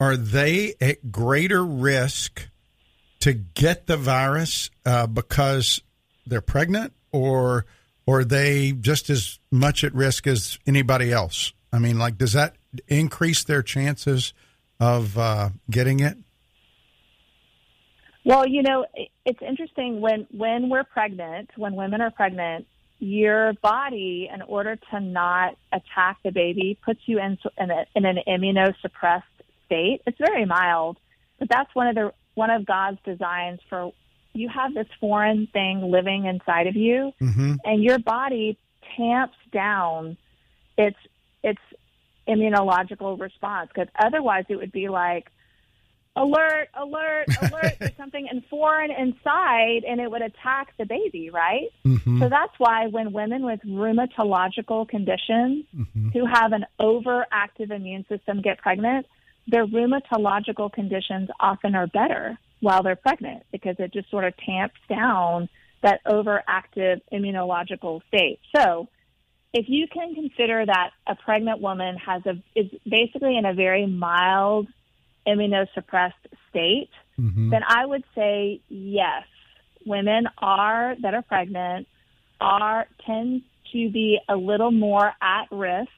[0.01, 2.49] are they at greater risk
[3.21, 5.81] to get the virus uh, because
[6.27, 7.67] they're pregnant, or
[8.07, 11.53] or are they just as much at risk as anybody else?
[11.73, 12.57] I mean, like, does that
[12.89, 14.35] increase their chances
[14.81, 16.19] of uh, getting it?
[18.25, 18.87] Well, you know,
[19.25, 22.67] it's interesting when when we're pregnant, when women are pregnant,
[22.99, 28.05] your body, in order to not attack the baby, puts you in in, a, in
[28.05, 29.23] an immunosuppressed
[29.67, 30.03] state.
[30.07, 30.99] It's very mild,
[31.39, 33.93] but that's one of the one of God's designs for
[34.35, 37.55] you have this foreign thing living inside of you, mm-hmm.
[37.65, 38.59] and your body
[38.97, 40.17] tamps down
[40.77, 40.97] its
[41.43, 41.61] its
[42.29, 45.29] immunological response because otherwise it would be like
[46.15, 51.69] alert, alert, alert, there's something in foreign inside and it would attack the baby, right?
[51.85, 52.21] Mm-hmm.
[52.21, 56.11] So that's why when women with rheumatological conditions Mm-hmm.
[56.11, 59.07] who have an overactive immune system get pregnant,
[59.47, 64.77] their rheumatological conditions often are better while they're pregnant because it just sort of tamps
[64.89, 65.49] down
[65.83, 68.39] that overactive immunological state.
[68.57, 68.89] So
[69.53, 73.87] if you can consider that a pregnant woman has a is basically in a very
[73.87, 74.69] mild
[75.27, 76.13] immunosuppressed
[76.49, 77.51] state, Mhm.
[77.51, 79.25] then I would say yes,
[79.85, 81.89] women are that are pregnant
[82.41, 85.91] are tend to be a little more at risk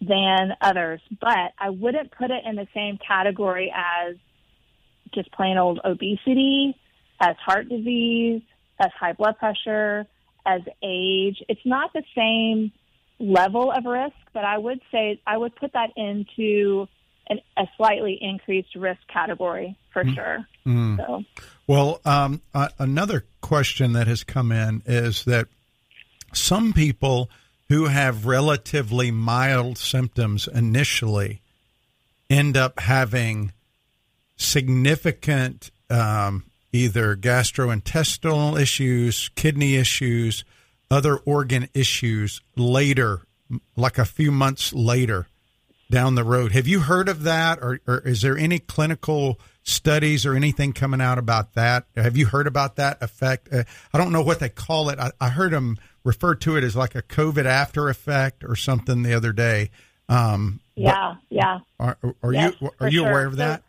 [0.00, 4.16] than others, but I wouldn't put it in the same category as
[5.14, 6.76] just plain old obesity,
[7.20, 8.42] as heart disease,
[8.78, 10.06] as high blood pressure,
[10.46, 11.42] as age.
[11.48, 12.72] It's not the same
[13.18, 16.86] level of risk, but I would say I would put that into
[17.28, 20.46] an, a slightly increased risk category for sure.
[20.96, 21.24] So,
[21.66, 25.48] Well, um, uh, another question that has come in is that
[26.32, 27.30] some people
[27.68, 31.40] who have relatively mild symptoms initially
[32.30, 33.52] end up having
[34.38, 40.44] significant um, either gastrointestinal issues, kidney issues,
[40.90, 43.22] other organ issues later,
[43.76, 45.26] like a few months later
[45.90, 46.52] down the road.
[46.52, 51.00] Have you heard of that, or, or is there any clinical studies or anything coming
[51.00, 51.84] out about that?
[51.96, 53.48] Have you heard about that effect?
[53.52, 54.98] Uh, I don't know what they call it.
[54.98, 59.02] I, I heard them refer to it as like a COVID after effect or something
[59.02, 59.70] the other day.
[60.08, 61.60] Um, yeah, yeah.
[61.78, 63.08] are, are Yes, you are you sure.
[63.10, 63.62] aware of that?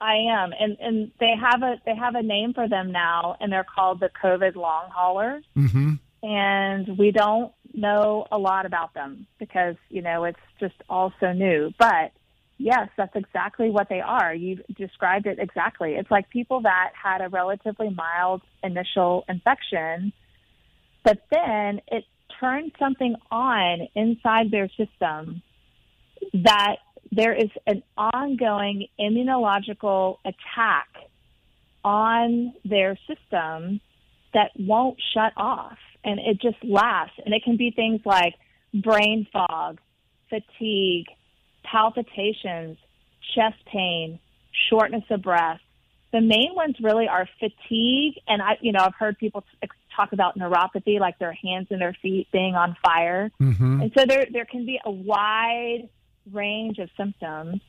[0.00, 3.52] I am, and and they have a they have a name for them now, and
[3.52, 5.44] they're called the COVID long haulers.
[5.56, 5.94] Mm-hmm.
[6.22, 11.32] and we don't know a lot about them because you know it's just all so
[11.32, 12.10] new but
[12.58, 17.20] yes that's exactly what they are you've described it exactly it's like people that had
[17.20, 20.12] a relatively mild initial infection
[21.04, 22.04] but then it
[22.40, 25.42] turned something on inside their system
[26.32, 26.76] that
[27.12, 30.88] there is an ongoing immunological attack
[31.84, 33.80] on their system
[34.34, 37.18] that won't shut off and it just lasts.
[37.24, 38.34] And it can be things like
[38.72, 39.80] brain fog
[40.28, 41.06] fatigue
[41.64, 42.78] palpitations
[43.34, 44.18] chest pain
[44.70, 45.60] shortness of breath.
[46.12, 49.44] The main ones really are fatigue and i you know i've heard people
[49.94, 53.30] talk about neuropathy like their hands and their feet being on fire.
[53.40, 53.82] Mm-hmm.
[53.82, 55.88] and so there there can be a wide
[56.32, 57.60] range of symptoms.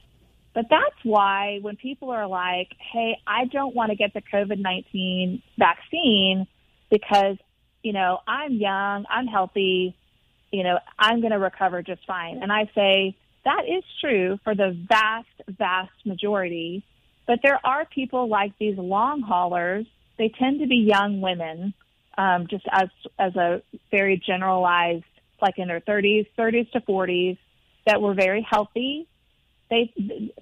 [0.54, 5.42] But that's why when people are like, "Hey, I don't want to get the COVID-19
[5.58, 6.48] vaccine
[6.90, 7.38] because,
[7.84, 9.96] you know, I'm young, I'm healthy,
[10.52, 13.16] you know, I'm going to recover just fine." And I say,
[13.48, 16.84] that is true for the vast vast majority,
[17.28, 19.86] but there are people like these long haulers.
[20.18, 21.74] They tend to be young women,
[22.18, 25.06] um, just as as a very generalized
[25.42, 27.38] like in their 30s, 30s to 40s,
[27.88, 29.08] that were very healthy.
[29.70, 29.92] They,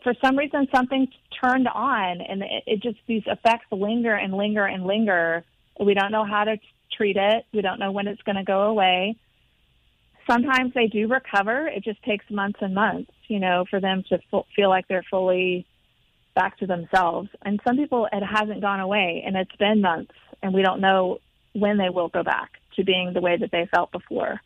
[0.03, 1.08] for some reason, something
[1.41, 5.43] turned on, and it, it just these effects linger and linger and linger.
[5.79, 6.58] We don't know how to
[6.95, 7.45] treat it.
[7.53, 9.17] We don't know when it's going to go away.
[10.29, 11.67] Sometimes they do recover.
[11.67, 15.05] It just takes months and months, you know, for them to fu- feel like they're
[15.10, 15.65] fully
[16.36, 17.29] back to themselves.
[17.43, 21.19] And some people, it hasn't gone away, and it's been months, and we don't know
[21.53, 24.41] when they will go back to being the way that they felt before.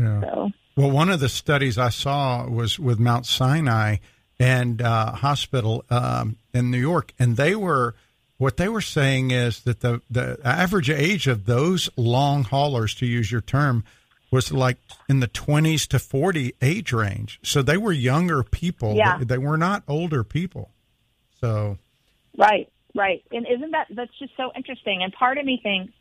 [0.00, 0.20] Yeah.
[0.20, 3.96] So, Well, one of the studies I saw was with Mount Sinai
[4.38, 7.94] and uh, Hospital um, in New York, and they were
[8.38, 13.06] what they were saying is that the the average age of those long haulers, to
[13.06, 13.84] use your term,
[14.30, 14.78] was like
[15.08, 17.38] in the twenties to forty age range.
[17.42, 18.94] So they were younger people.
[18.94, 19.18] Yeah.
[19.18, 20.70] They, they were not older people.
[21.40, 21.76] So
[22.38, 23.22] Right, right.
[23.30, 25.02] And isn't that that's just so interesting?
[25.02, 25.92] And part of me thinks,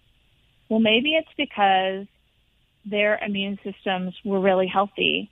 [0.69, 2.07] well, maybe it's because
[2.89, 5.29] their immune systems were really healthy,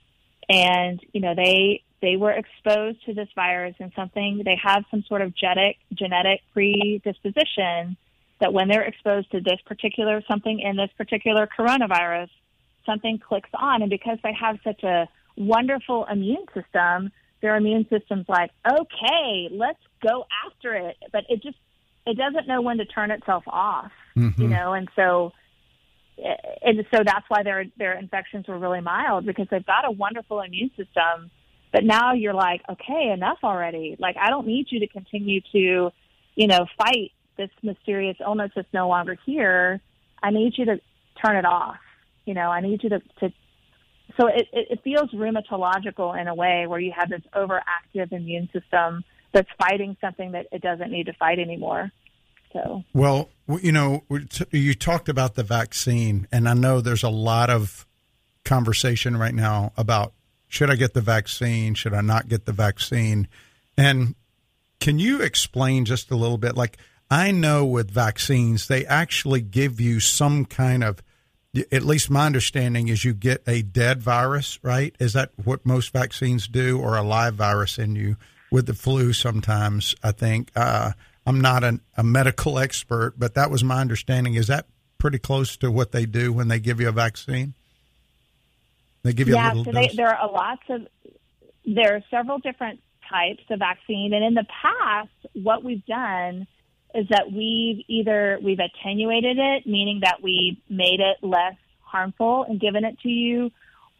[0.48, 5.02] and you know they they were exposed to this virus and something they have some
[5.08, 7.96] sort of genetic genetic predisposition
[8.40, 12.28] that when they're exposed to this particular something in this particular coronavirus,
[12.86, 13.82] something clicks on.
[13.82, 19.78] And because they have such a wonderful immune system, their immune system's like, okay, let's
[20.02, 20.96] go after it.
[21.12, 21.56] But it just,
[22.06, 24.42] it doesn't know when to turn itself off, Mm-hmm.
[24.42, 25.32] you know, and so,
[26.62, 30.40] and so that's why their, their infections were really mild because they've got a wonderful
[30.40, 31.30] immune system.
[31.72, 33.96] But now you're like, okay, enough already.
[33.98, 35.90] Like, I don't need you to continue to,
[36.34, 39.80] you know, fight this mysterious illness that's no longer here.
[40.22, 40.80] I need you to
[41.24, 41.76] turn it off.
[42.24, 43.32] You know, I need you to, to
[44.18, 48.48] so it, it, it feels rheumatological in a way where you have this overactive immune
[48.52, 51.90] system that's fighting something that it doesn't need to fight anymore.
[52.52, 53.28] So Well,
[53.60, 54.04] you know,
[54.50, 57.86] you talked about the vaccine, and I know there's a lot of
[58.44, 60.12] conversation right now about
[60.48, 61.74] should I get the vaccine?
[61.74, 63.28] Should I not get the vaccine?
[63.76, 64.14] And
[64.80, 66.56] can you explain just a little bit?
[66.56, 66.78] Like,
[67.10, 71.02] I know with vaccines, they actually give you some kind of,
[71.70, 74.94] at least my understanding is you get a dead virus, right?
[74.98, 78.16] Is that what most vaccines do, or a live virus in you?
[78.50, 80.50] With the flu, sometimes I think.
[80.56, 80.92] Uh,
[81.28, 84.34] I'm not an, a medical expert, but that was my understanding.
[84.34, 84.66] Is that
[84.96, 87.52] pretty close to what they do when they give you a vaccine?
[89.02, 89.94] They give you yeah, a little so dose.
[89.94, 90.86] there are lots of
[91.66, 96.46] there are several different types of vaccine, and in the past, what we've done
[96.94, 102.58] is that we've either we've attenuated it, meaning that we made it less harmful and
[102.58, 103.50] given it to you,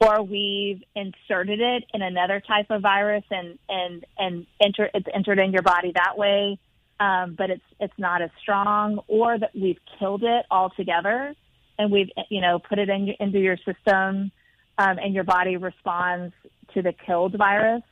[0.01, 5.39] or we've inserted it in another type of virus and and and enter it's entered
[5.39, 6.59] in your body that way,
[7.01, 11.35] um, but it's it's not as strong, or that we've killed it altogether
[11.79, 14.31] and we've you know put it in, into your system
[14.79, 16.35] um, and your body responds
[16.75, 17.83] to the killed virus.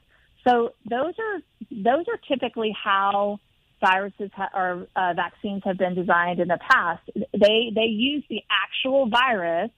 [0.47, 1.41] So those are
[1.71, 3.41] those are typically how
[3.81, 7.03] viruses ha- or uh, vaccines have been designed in the past.
[7.15, 9.71] They they use the actual virus,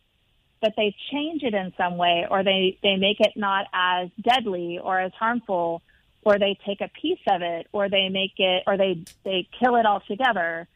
[0.60, 4.78] but they change it in some way, or they they make it not as deadly
[4.82, 5.82] or as harmful,
[6.22, 9.76] or they take a piece of it, or they make it, or they they kill
[9.76, 10.68] it all together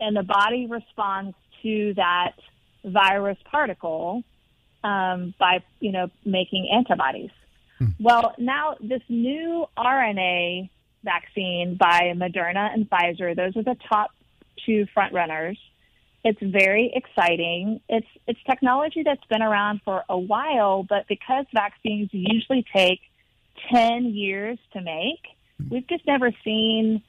[0.00, 2.32] and the body responds to that
[2.84, 4.22] virus particle
[4.84, 7.30] um, by you know making antibodies.
[8.00, 10.70] Well, now this new RNA
[11.04, 14.12] vaccine by Moderna and Pfizer, those are the top
[14.64, 15.58] two front runners.
[16.24, 17.80] It's very exciting.
[17.88, 23.00] It's it's technology that's been around for a while, but because vaccines usually take
[23.72, 25.24] ten years to make,
[25.58, 25.68] hmm.
[25.70, 27.02] we've just never seen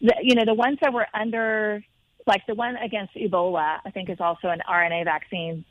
[0.00, 1.84] the you know the ones that were under
[2.26, 3.78] like the one against Ebola.
[3.84, 5.64] I think is also an RNA vaccine,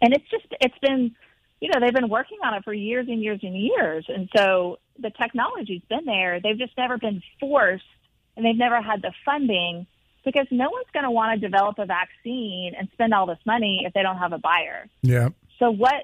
[0.00, 1.14] and it's just it's been
[1.62, 4.04] you know, they've been working on it for years and years and years.
[4.08, 6.40] And so the technology's been there.
[6.40, 7.84] They've just never been forced
[8.36, 9.86] and they've never had the funding
[10.24, 13.84] because no one's going to want to develop a vaccine and spend all this money
[13.86, 14.88] if they don't have a buyer.
[15.02, 15.28] yeah.
[15.60, 16.02] So what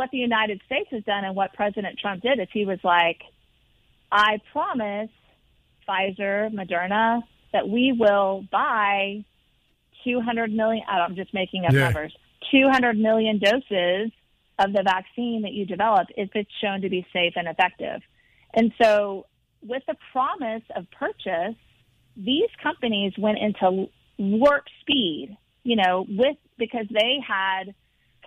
[0.00, 3.20] what the United States has done and what President Trump did is he was like,
[4.10, 5.10] I promise
[5.86, 7.20] Pfizer, Moderna
[7.52, 9.22] that we will buy
[10.02, 10.82] 200 million.
[10.88, 11.84] Oh, I am just making up Yeah.
[11.84, 12.16] numbers.
[12.50, 14.10] 200 million doses
[14.58, 18.00] of the vaccine that you develop if it's shown to be safe and effective.
[18.54, 19.26] And so,
[19.62, 21.56] with the promise of purchase,
[22.16, 27.74] these companies went into warp speed, you know, with because they had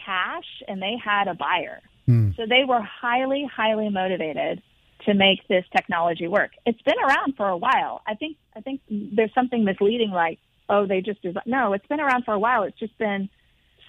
[0.05, 1.81] cash and they had a buyer.
[2.05, 2.31] Hmm.
[2.35, 4.61] So they were highly, highly motivated
[5.05, 6.51] to make this technology work.
[6.65, 8.01] It's been around for a while.
[8.07, 10.39] I think I think there's something misleading like,
[10.69, 12.63] oh, they just no, it's been around for a while.
[12.63, 13.29] It's just been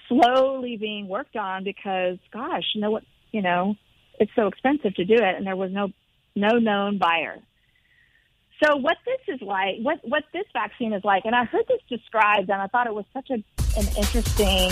[0.07, 3.75] slowly being worked on because gosh, no what you know,
[4.19, 5.89] it's so expensive to do it and there was no
[6.35, 7.37] no known buyer.
[8.63, 11.81] So what this is like, what what this vaccine is like, and I heard this
[11.89, 13.43] described and I thought it was such a
[13.77, 14.71] an interesting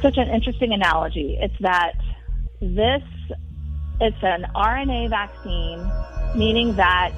[0.00, 1.38] such an interesting analogy.
[1.40, 1.92] It's that
[2.60, 3.02] this
[4.00, 7.12] it's an RNA vaccine, meaning that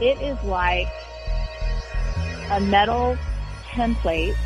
[0.00, 0.88] it is like
[2.50, 3.16] a metal
[3.70, 4.36] template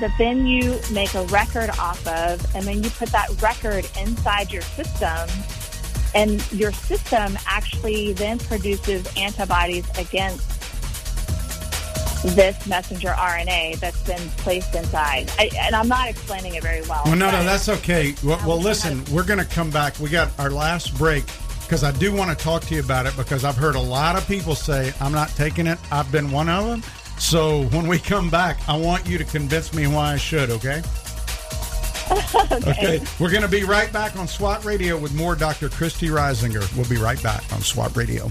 [0.00, 4.52] that then you make a record off of, and then you put that record inside
[4.52, 5.28] your system,
[6.14, 10.57] and your system actually then produces antibodies against
[12.22, 15.30] this messenger RNA that's been placed inside.
[15.38, 17.02] I, and I'm not explaining it very well.
[17.04, 18.14] Well, no, no, that's okay.
[18.24, 19.98] Well, well listen, we're going to come back.
[19.98, 21.24] We got our last break
[21.62, 24.16] because I do want to talk to you about it because I've heard a lot
[24.16, 25.78] of people say, I'm not taking it.
[25.92, 26.82] I've been one of them.
[27.18, 30.82] So when we come back, I want you to convince me why I should, okay?
[32.66, 33.00] okay.
[33.20, 35.68] We're going to be right back on SWAT Radio with more Dr.
[35.68, 36.74] Christy Risinger.
[36.76, 38.30] We'll be right back on SWAT Radio.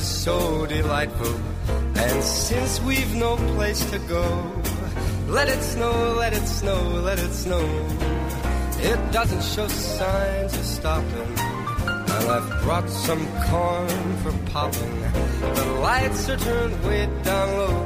[0.00, 1.34] is so delightful.
[2.04, 4.24] And since we've no place to go,
[5.28, 7.64] let it snow, let it snow, let it snow.
[8.90, 11.30] It doesn't show signs of stopping.
[12.16, 14.96] And I've brought some corn for popping.
[15.58, 17.78] The lights are turned way down low.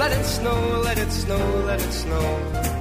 [0.00, 2.77] Let it snow, let it snow, let it snow.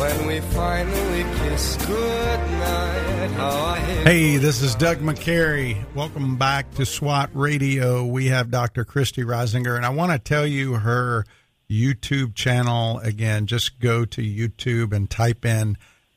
[0.00, 5.76] When we finally kiss goodnight, how Hey, this is Doug McCary.
[5.94, 8.06] Welcome back to SWAT Radio.
[8.06, 8.86] We have Dr.
[8.86, 11.26] Christy Risinger, and I want to tell you her
[11.70, 13.46] YouTube channel again.
[13.46, 15.76] Just go to YouTube and type in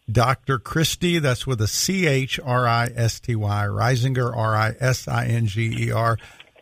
[0.10, 0.60] Dr.
[0.60, 1.20] Christy.
[1.20, 5.26] That's with a C H R I S T Y, Risinger, R I S I
[5.26, 6.18] N G E R.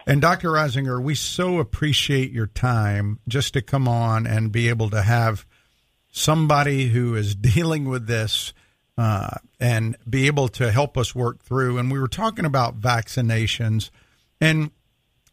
[0.07, 0.49] And Dr.
[0.49, 5.45] Risinger, we so appreciate your time just to come on and be able to have
[6.12, 8.53] somebody who is dealing with this
[8.97, 11.78] uh, and be able to help us work through.
[11.78, 13.89] And we were talking about vaccinations.
[14.39, 14.72] And,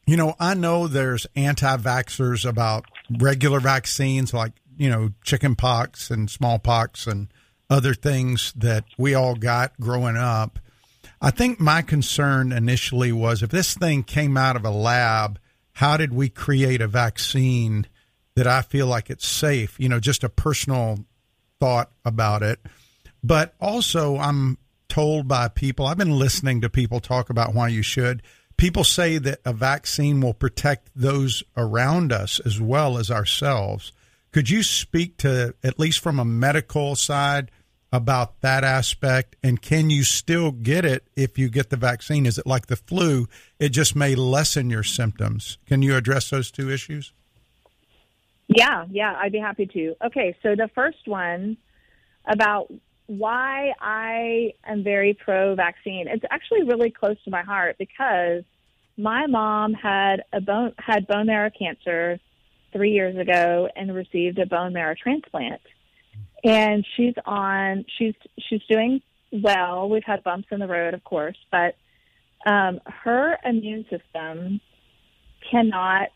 [0.07, 2.87] you know, I know there's anti vaxxers about
[3.19, 7.29] regular vaccines like, you know, chicken pox and smallpox and
[7.69, 10.59] other things that we all got growing up.
[11.21, 15.39] I think my concern initially was if this thing came out of a lab,
[15.73, 17.87] how did we create a vaccine
[18.39, 19.81] that I feel like it's safe?
[19.81, 21.05] You know, just a personal
[21.59, 22.61] thought about it.
[23.21, 24.59] But also, I'm
[24.89, 28.23] told by people, I've been listening to people talk about why you should.
[28.57, 33.91] People say that a vaccine will protect those around us as well as ourselves.
[34.31, 37.51] Could you speak to, at least from a medical side,
[37.93, 39.35] about that aspect?
[39.43, 42.25] And can you still get it if you get the vaccine?
[42.25, 43.27] Is it like the flu?
[43.59, 45.59] It just may lessen your symptoms.
[45.67, 47.13] Can you address those two issues?
[48.49, 49.95] Yeah, yeah, I'd be happy to.
[50.07, 51.59] Okay, so the first one
[52.27, 52.73] about
[53.07, 56.09] why I am very pro vaccine.
[56.09, 58.43] It's actually really close to my heart because
[58.97, 62.19] my mom had a bone had bone marrow cancer
[62.73, 65.61] 3 years ago and received a bone marrow transplant.
[66.45, 68.15] And she's on she's
[68.49, 69.89] she's doing well.
[69.89, 71.77] We've had bumps in the road, of course, but
[72.47, 74.61] um, her immune system
[75.51, 76.09] cannot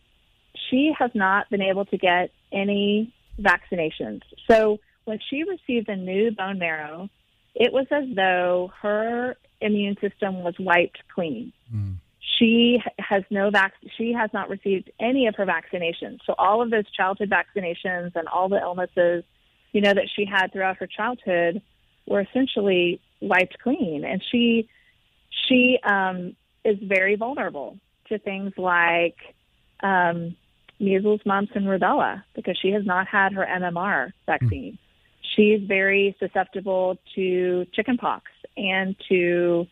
[0.71, 4.23] she has not been able to get any vaccinations.
[4.51, 7.09] So when she received a new bone marrow,
[7.55, 11.53] it was as though her immune system was wiped clean.
[11.75, 11.97] Mm.
[12.39, 16.21] She has no vac- she has not received any of her vaccinations.
[16.27, 19.25] So all of those childhood vaccinations and all the illnesses,
[19.73, 21.63] you know, that she had throughout her childhood
[22.07, 24.05] were essentially wiped clean.
[24.05, 24.69] And she
[25.47, 27.79] she um, is very vulnerable
[28.09, 29.17] to things like
[29.83, 30.37] um,
[30.83, 34.73] measles, mumps, and rubella because she has not had her MMR vaccine.
[34.73, 34.79] Mm.
[35.37, 38.25] She's very susceptible to chickenpox
[38.57, 39.67] and to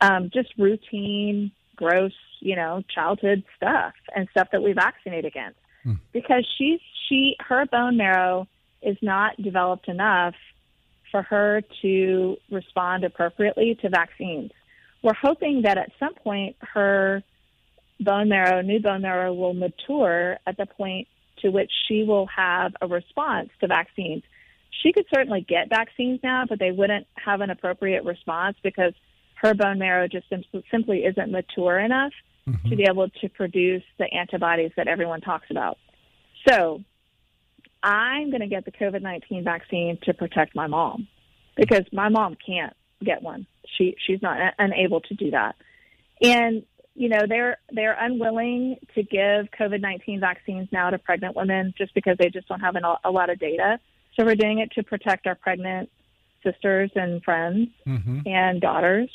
[0.00, 5.98] um, just routine, gross, you know, childhood stuff and stuff that we vaccinate against mm.
[6.12, 8.48] because she's she her bone marrow
[8.82, 10.34] is not developed enough
[11.10, 14.50] for her to respond appropriately to vaccines.
[15.02, 17.22] We're hoping that at some point her
[18.04, 21.08] bone marrow, new bone marrow will mature at the point
[21.40, 24.22] to which she will have a response to vaccines.
[24.82, 28.92] She could certainly get vaccines now, but they wouldn't have an appropriate response because
[29.36, 32.12] her bone marrow just sim- simply isn't mature enough
[32.46, 32.68] mm-hmm.
[32.68, 35.78] to be able to produce the antibodies that everyone talks about.
[36.48, 36.82] So,
[37.82, 41.06] I'm going to get the COVID 19 vaccine to protect my mom
[41.54, 42.74] because my mom can't
[43.04, 43.46] get one.
[43.76, 45.56] She she's not unable to do that.
[46.22, 46.64] And
[46.94, 51.92] you know, they're they're unwilling to give COVID nineteen vaccines now to pregnant women just
[51.94, 53.80] because they just don't have an, a lot of data.
[54.16, 55.90] So we're doing it to protect our pregnant
[56.44, 58.20] sisters and friends Mm-hmm.
[58.26, 59.10] and daughters.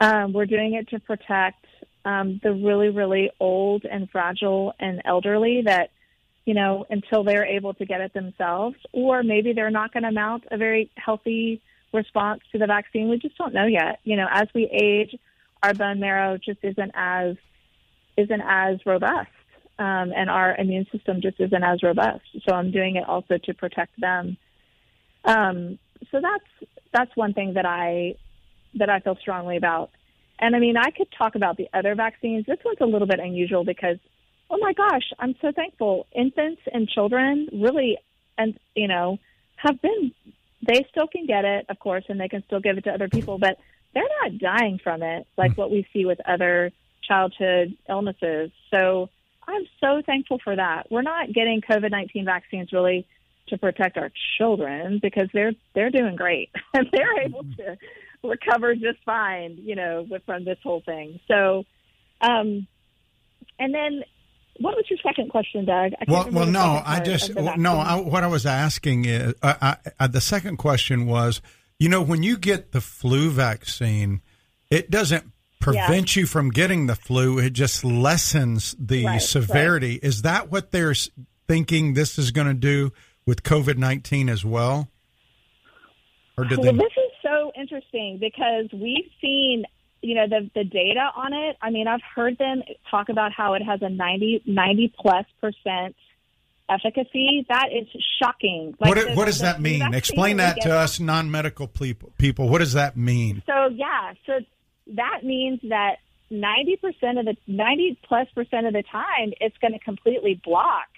[0.00, 1.64] Um, we're doing it to protect
[2.04, 5.90] um, the really, really old and fragile and elderly that,
[6.44, 10.10] you know, until they're able to get it themselves, or maybe they're not going to
[10.10, 13.08] mount a very healthy response to the vaccine.
[13.08, 14.00] We just don't know yet.
[14.02, 15.14] You know, as we age,
[15.62, 17.36] our bone marrow just isn't as
[18.16, 19.30] isn't as robust,
[19.78, 22.24] um, and our immune system just isn't as robust.
[22.46, 24.36] So I'm doing it also to protect them.
[25.24, 25.78] Um,
[26.10, 28.16] so that's that's one thing that I
[28.74, 29.90] that I feel strongly about.
[30.38, 32.44] And I mean, I could talk about the other vaccines.
[32.46, 33.98] This one's a little bit unusual because,
[34.50, 36.06] oh my gosh, I'm so thankful.
[36.12, 37.98] Infants and children really,
[38.36, 39.18] and you know,
[39.56, 40.12] have been.
[40.64, 43.08] They still can get it, of course, and they can still give it to other
[43.08, 43.58] people, but
[43.94, 46.72] they're not dying from it like what we see with other
[47.06, 48.50] childhood illnesses.
[48.70, 49.08] So
[49.46, 50.90] I'm so thankful for that.
[50.90, 53.06] We're not getting COVID 19 vaccines really
[53.48, 57.76] to protect our children because they're they're doing great and they're able to
[58.22, 61.18] recover just fine, you know, with, from this whole thing.
[61.26, 61.64] So,
[62.20, 62.66] um,
[63.58, 64.04] and then
[64.58, 65.92] what was your second question, Doug?
[66.00, 67.78] I Well, well, no, I just well, no.
[67.78, 71.40] I, what I was asking is, uh, I, I, the second question was,
[71.82, 74.22] you know, when you get the flu vaccine,
[74.70, 79.98] it doesn't prevent you from getting the flu; it just lessens the Right, severity.
[80.00, 80.94] Is that what they're
[81.48, 82.92] thinking this is going to do
[83.26, 84.90] with COVID nineteen as well?
[86.38, 86.78] Or did Well, they?
[86.78, 89.64] this is so interesting because we've seen,
[90.02, 91.56] you know, the the data on it.
[91.60, 92.62] I mean, I've heard them
[92.92, 95.96] talk about how it has a 90, 90 plus percent
[96.74, 97.44] efficacy.
[97.48, 97.86] That is
[98.18, 98.74] shocking.
[98.80, 99.94] Like, What, the- what does the that mean?
[99.94, 102.12] Explain that to us non medical people.
[102.18, 103.42] People, what does that mean?
[103.46, 104.40] So yeah, so
[104.94, 105.96] that means that
[106.30, 110.88] ninety percent of the ninety plus percent of the time, it's going to completely block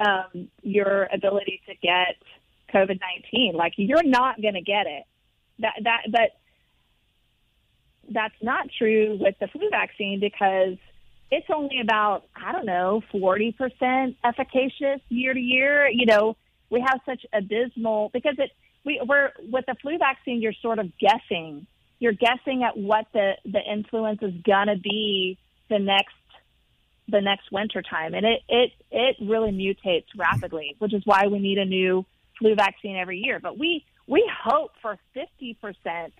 [0.00, 2.16] um, your ability to get
[2.74, 3.54] COVID nineteen.
[3.54, 5.04] Like you're not going to get it.
[5.60, 6.30] That that but
[8.10, 10.76] that's not true with the flu vaccine because
[11.32, 15.88] it's only about I don't know forty percent efficacious year to year.
[15.88, 16.36] You know,
[16.70, 18.50] we have such abysmal because it
[18.84, 21.66] we we're with the flu vaccine you're sort of guessing.
[21.98, 25.38] You're guessing at what the the influence is gonna be
[25.70, 26.14] the next
[27.08, 31.38] the next winter time, and it it it really mutates rapidly, which is why we
[31.38, 32.04] need a new
[32.38, 33.40] flu vaccine every year.
[33.40, 36.12] But we we hope for fifty percent,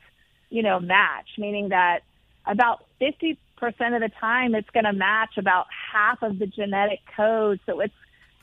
[0.49, 2.01] you know, match, meaning that
[2.47, 7.01] about fifty percent of the time it's going to match about half of the genetic
[7.17, 7.61] code.
[7.67, 7.95] So it's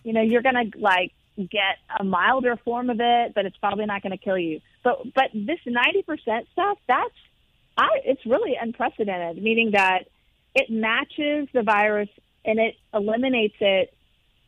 [0.04, 3.86] you know you're going to like get a milder form of it, but it's probably
[3.86, 4.62] not going to kill you.
[4.84, 7.14] But but this ninety percent stuff, that's
[7.78, 10.06] I it's really unprecedented, meaning that
[10.56, 12.10] it matches the virus
[12.46, 13.94] and it eliminates it.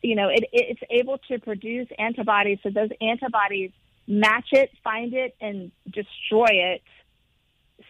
[0.01, 3.72] You know, it, it's able to produce antibodies, so those antibodies
[4.07, 6.82] match it, find it, and destroy it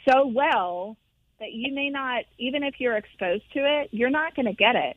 [0.08, 0.98] so well
[1.42, 4.76] that you may not, even if you're exposed to it, you're not going to get
[4.76, 4.96] it.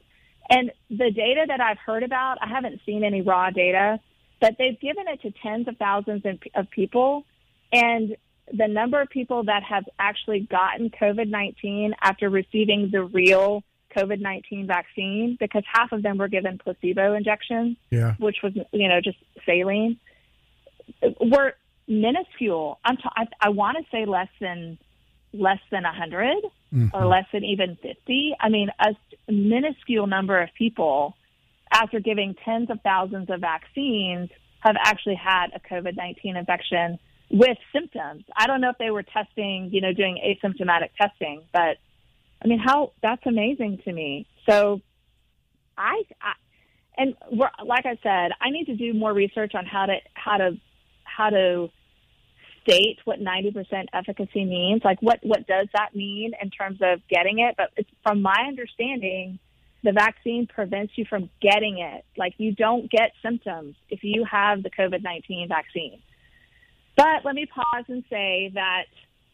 [0.51, 3.99] And the data that I've heard about, I haven't seen any raw data,
[4.42, 6.22] but they've given it to tens of thousands
[6.55, 7.24] of- people.
[7.72, 8.16] And
[8.53, 13.64] the number of people that have actually gotten COVID 19 after receiving the real
[13.97, 18.14] COVID 19 vaccine, because half of them were given placebo injections, Yeah.
[18.18, 19.16] which was, you know, just
[19.47, 19.99] saline,
[21.20, 21.55] were
[21.88, 22.78] minuscule.
[22.84, 24.76] I'm t- I, I want to say less than
[25.35, 27.05] less than 100 or mm-hmm.
[27.07, 28.35] less than even 50.
[28.41, 31.14] I mean, a minuscule number of people
[31.72, 34.30] after giving tens of thousands of vaccines
[34.61, 36.99] have actually had a COVID 19 infection
[37.30, 38.24] with symptoms.
[38.37, 41.76] I don't know if they were testing, you know, doing asymptomatic testing, but
[42.43, 44.26] I mean, how that's amazing to me.
[44.49, 44.80] So
[45.76, 46.32] I, I
[46.97, 50.37] and we're, like I said, I need to do more research on how to how
[50.37, 50.59] to
[51.03, 51.68] how to
[52.67, 54.83] state what 90% efficacy means.
[54.85, 57.55] Like, what what does that mean in terms of getting it?
[57.57, 59.39] But it's, from my understanding,
[59.83, 62.05] the vaccine prevents you from getting it.
[62.17, 66.01] Like, you don't get symptoms if you have the COVID 19 vaccine.
[66.97, 68.85] But let me pause and say that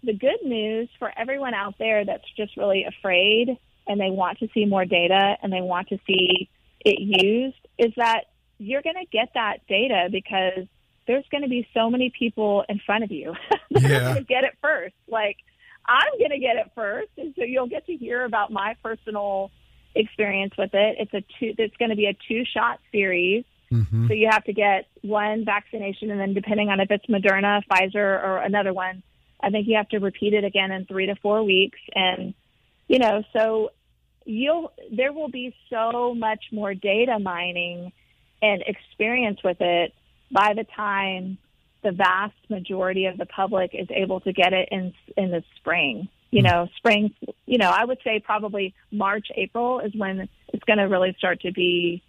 [0.02, 4.48] the good news for everyone out there that's just really afraid and they want to
[4.54, 6.48] see more data and they want to see
[6.80, 8.24] it used is that
[8.58, 10.66] you're going to get that data because
[11.10, 13.34] there's going to be so many people in front of you
[13.72, 13.96] that Yeah.
[13.96, 14.94] are going to get it first.
[15.08, 15.38] Like,
[15.84, 19.50] I'm going to get it first, and so you'll get to hear about my personal
[19.96, 20.96] experience with it.
[21.00, 21.54] It's a two.
[21.58, 23.44] It's going to be a two shot series.
[23.72, 24.06] Mm-hmm.
[24.06, 28.22] So you have to get one vaccination, and then depending on if it's Moderna, Pfizer,
[28.22, 29.02] or another one,
[29.42, 31.78] I think you have to repeat it again in three to four weeks.
[31.92, 32.34] And
[32.86, 33.70] you know, so
[34.24, 37.90] you'll there will be so much more data mining
[38.40, 39.92] and experience with it
[40.30, 41.38] by the time
[41.82, 46.08] the vast majority of the public is able to get it in in the spring.
[46.30, 46.46] You hmm.
[46.46, 47.14] know, spring.
[47.46, 51.40] You know, I would say probably March, April is when it's going to really start
[51.42, 52.02] to be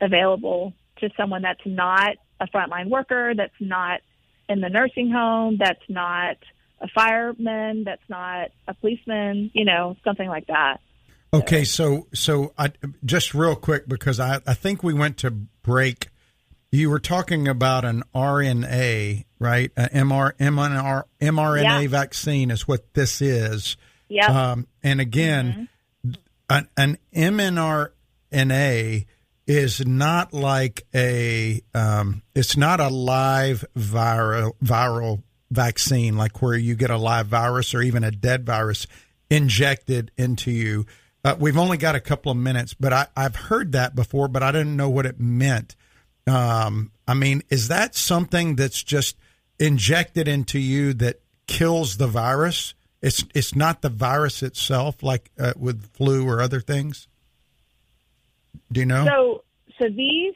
[0.00, 4.00] available to someone that's not a frontline worker, that's not
[4.48, 6.36] in the nursing home, that's not
[6.80, 9.50] a fireman, that's not a policeman.
[9.54, 10.78] You know, something like that.
[11.32, 12.72] Okay, so so I
[13.04, 16.08] just real quick because I I think we went to break.
[16.70, 19.70] You were talking about an RNA, right?
[19.76, 21.88] An MR, MR, mRNA Yeah.
[21.88, 23.76] vaccine is what this is.
[24.08, 24.28] Yep.
[24.30, 25.68] Um, and again,
[26.50, 29.06] an, an mRNA
[29.46, 36.74] is not like a um, it's not a live viral viral vaccine like where you
[36.74, 38.86] get a live virus or even a dead virus
[39.30, 40.84] injected into you.
[41.24, 44.42] Uh, we've only got a couple of minutes, but I, I've heard that before, but
[44.42, 45.74] I didn't know what it meant.
[46.28, 49.16] Um, I mean, is that something that's just
[49.58, 52.74] injected into you that kills the virus?
[53.00, 57.08] It's it's not the virus itself, like uh, with flu or other things.
[58.70, 59.06] Do you know?
[59.06, 59.44] So,
[59.78, 60.34] so these,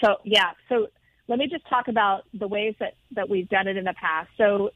[0.00, 0.52] so yeah.
[0.68, 0.88] So
[1.28, 4.30] let me just talk about the ways that that we've done it in the past.
[4.36, 4.70] So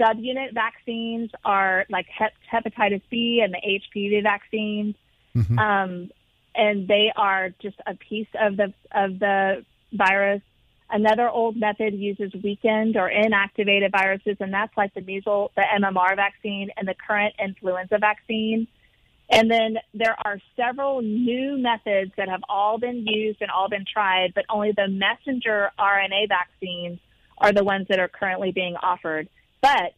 [0.00, 4.94] subunit vaccines are like hep- hepatitis B and the HPV vaccines,
[5.58, 6.10] um,
[6.54, 10.42] and they are just a piece of the of the virus.
[10.90, 16.16] Another old method uses weakened or inactivated viruses, and that's like the measles, the MMR
[16.16, 18.66] vaccine, and the current influenza vaccine.
[19.30, 23.86] And then there are several new methods that have all been used and all been
[23.90, 26.98] tried, but only the messenger RNA vaccines
[27.38, 29.28] are the ones that are currently being offered.
[29.62, 29.94] But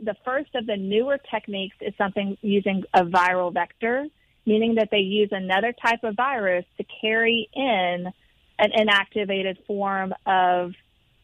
[0.00, 4.06] the first of the newer techniques is something using a viral vector,
[4.44, 8.12] meaning that they use another type of virus to carry in
[8.58, 10.72] an inactivated form of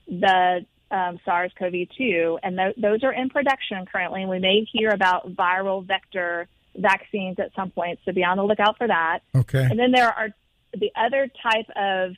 [0.06, 4.22] the um, SARS-CoV-2, and th- those are in production currently.
[4.22, 8.44] And we may hear about viral vector vaccines at some point, so be on the
[8.44, 9.20] lookout for that.
[9.34, 9.66] okay.
[9.70, 10.28] And then there are
[10.74, 12.14] the other type of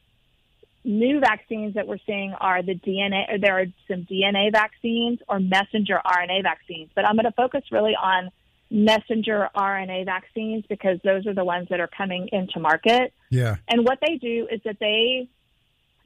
[0.84, 3.32] new vaccines that we're seeing are the DNA.
[3.32, 7.62] Or there are some DNA vaccines or messenger RNA vaccines, but I'm going to focus
[7.70, 8.30] really on
[8.75, 13.12] messenger RNA vaccines because those are the ones that are coming into market.
[13.31, 15.29] Yeah, And what they do is that they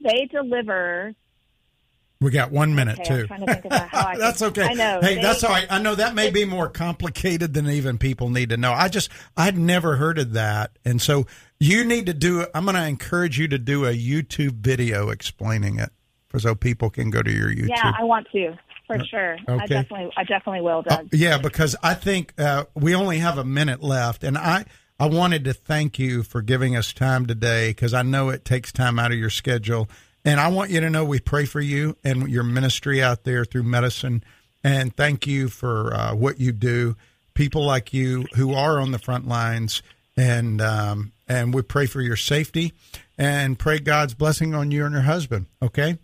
[0.01, 1.13] they deliver.
[2.21, 3.27] we got one minute Okay, I'm too.
[3.27, 4.63] trying to think about how I can- that's okay.
[4.63, 4.99] I know.
[5.01, 5.67] Hey, They- that's all right.
[5.69, 8.71] I know that may be more complicated than even people need to know.
[8.71, 11.25] I just I'd never heard of that, and so
[11.59, 12.45] you need to do.
[12.53, 15.89] I'm going to encourage you to do a YouTube video explaining it,
[16.29, 17.69] for so people can go to your YouTube.
[17.69, 18.55] Yeah, I want to
[18.89, 19.37] for sure.
[19.47, 21.09] I definitely, I definitely will, Doug.
[21.11, 24.65] Yeah, because I think uh, we only have a minute left, and I
[24.99, 28.71] I wanted to thank you for giving us time today because I know it takes
[28.71, 29.87] time out of your schedule,
[30.25, 33.45] and I want you to know we pray for you and your ministry out there
[33.45, 34.23] through medicine,
[34.63, 36.95] and thank you for uh, what you do.
[37.35, 39.83] People like you who are on the front lines,
[40.17, 42.73] and um, and we pray for your safety,
[43.19, 45.45] and pray God's blessing on you and your husband.
[45.61, 45.99] Okay.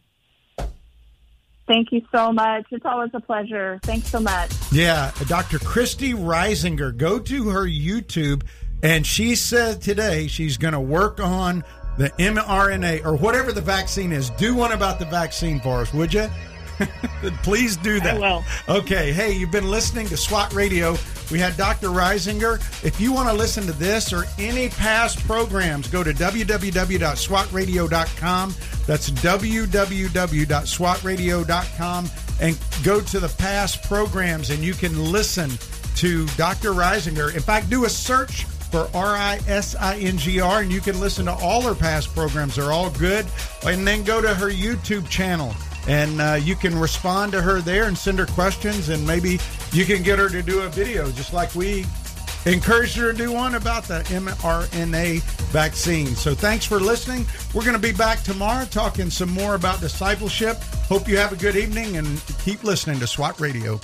[1.68, 2.66] Thank you so much.
[2.72, 3.80] It's always a pleasure.
[3.84, 4.52] Thanks so much.
[4.72, 5.60] Yeah, Dr.
[5.60, 6.96] Christy Risinger.
[6.96, 8.44] Go to her YouTube,
[8.84, 11.64] and she said today she's going to work on
[11.98, 14.30] the mRNA or whatever the vaccine is.
[14.32, 16.30] Do one about the vaccine for us, would you?
[17.44, 18.18] Please do that.
[18.18, 18.44] I will.
[18.68, 19.14] Okay.
[19.14, 20.98] Hey, you've been listening to SWAT Radio.
[21.32, 21.88] We had Dr.
[21.88, 22.60] Risinger.
[22.84, 28.56] If you want to listen to this or any past programs, go to www.swatradio.com.
[28.86, 32.10] That's www.swatradio.com
[32.42, 35.52] and go to the past programs and you can listen
[35.96, 36.72] to Dr.
[36.72, 37.34] Risinger.
[37.34, 40.82] In fact, do a search for R I S I N G R and you
[40.82, 42.58] can listen to all her past programs.
[42.58, 43.26] They're all good.
[43.66, 45.56] And then go to her YouTube channel
[45.88, 49.40] and uh, you can respond to her there and send her questions and maybe
[49.72, 51.86] you can get her to do a video just like we
[52.46, 55.22] encouraged her to do one about the mRNA
[55.52, 56.08] vaccine.
[56.08, 57.26] So thanks for listening.
[57.54, 60.58] We're going to be back tomorrow talking some more about discipleship.
[60.88, 63.80] Hope you have a good evening and keep listening to SWAT Radio.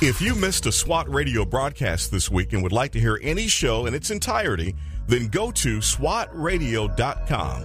[0.00, 3.46] If you missed a SWAT radio broadcast this week and would like to hear any
[3.46, 4.74] show in its entirety,
[5.06, 7.64] then go to SWATradio.com.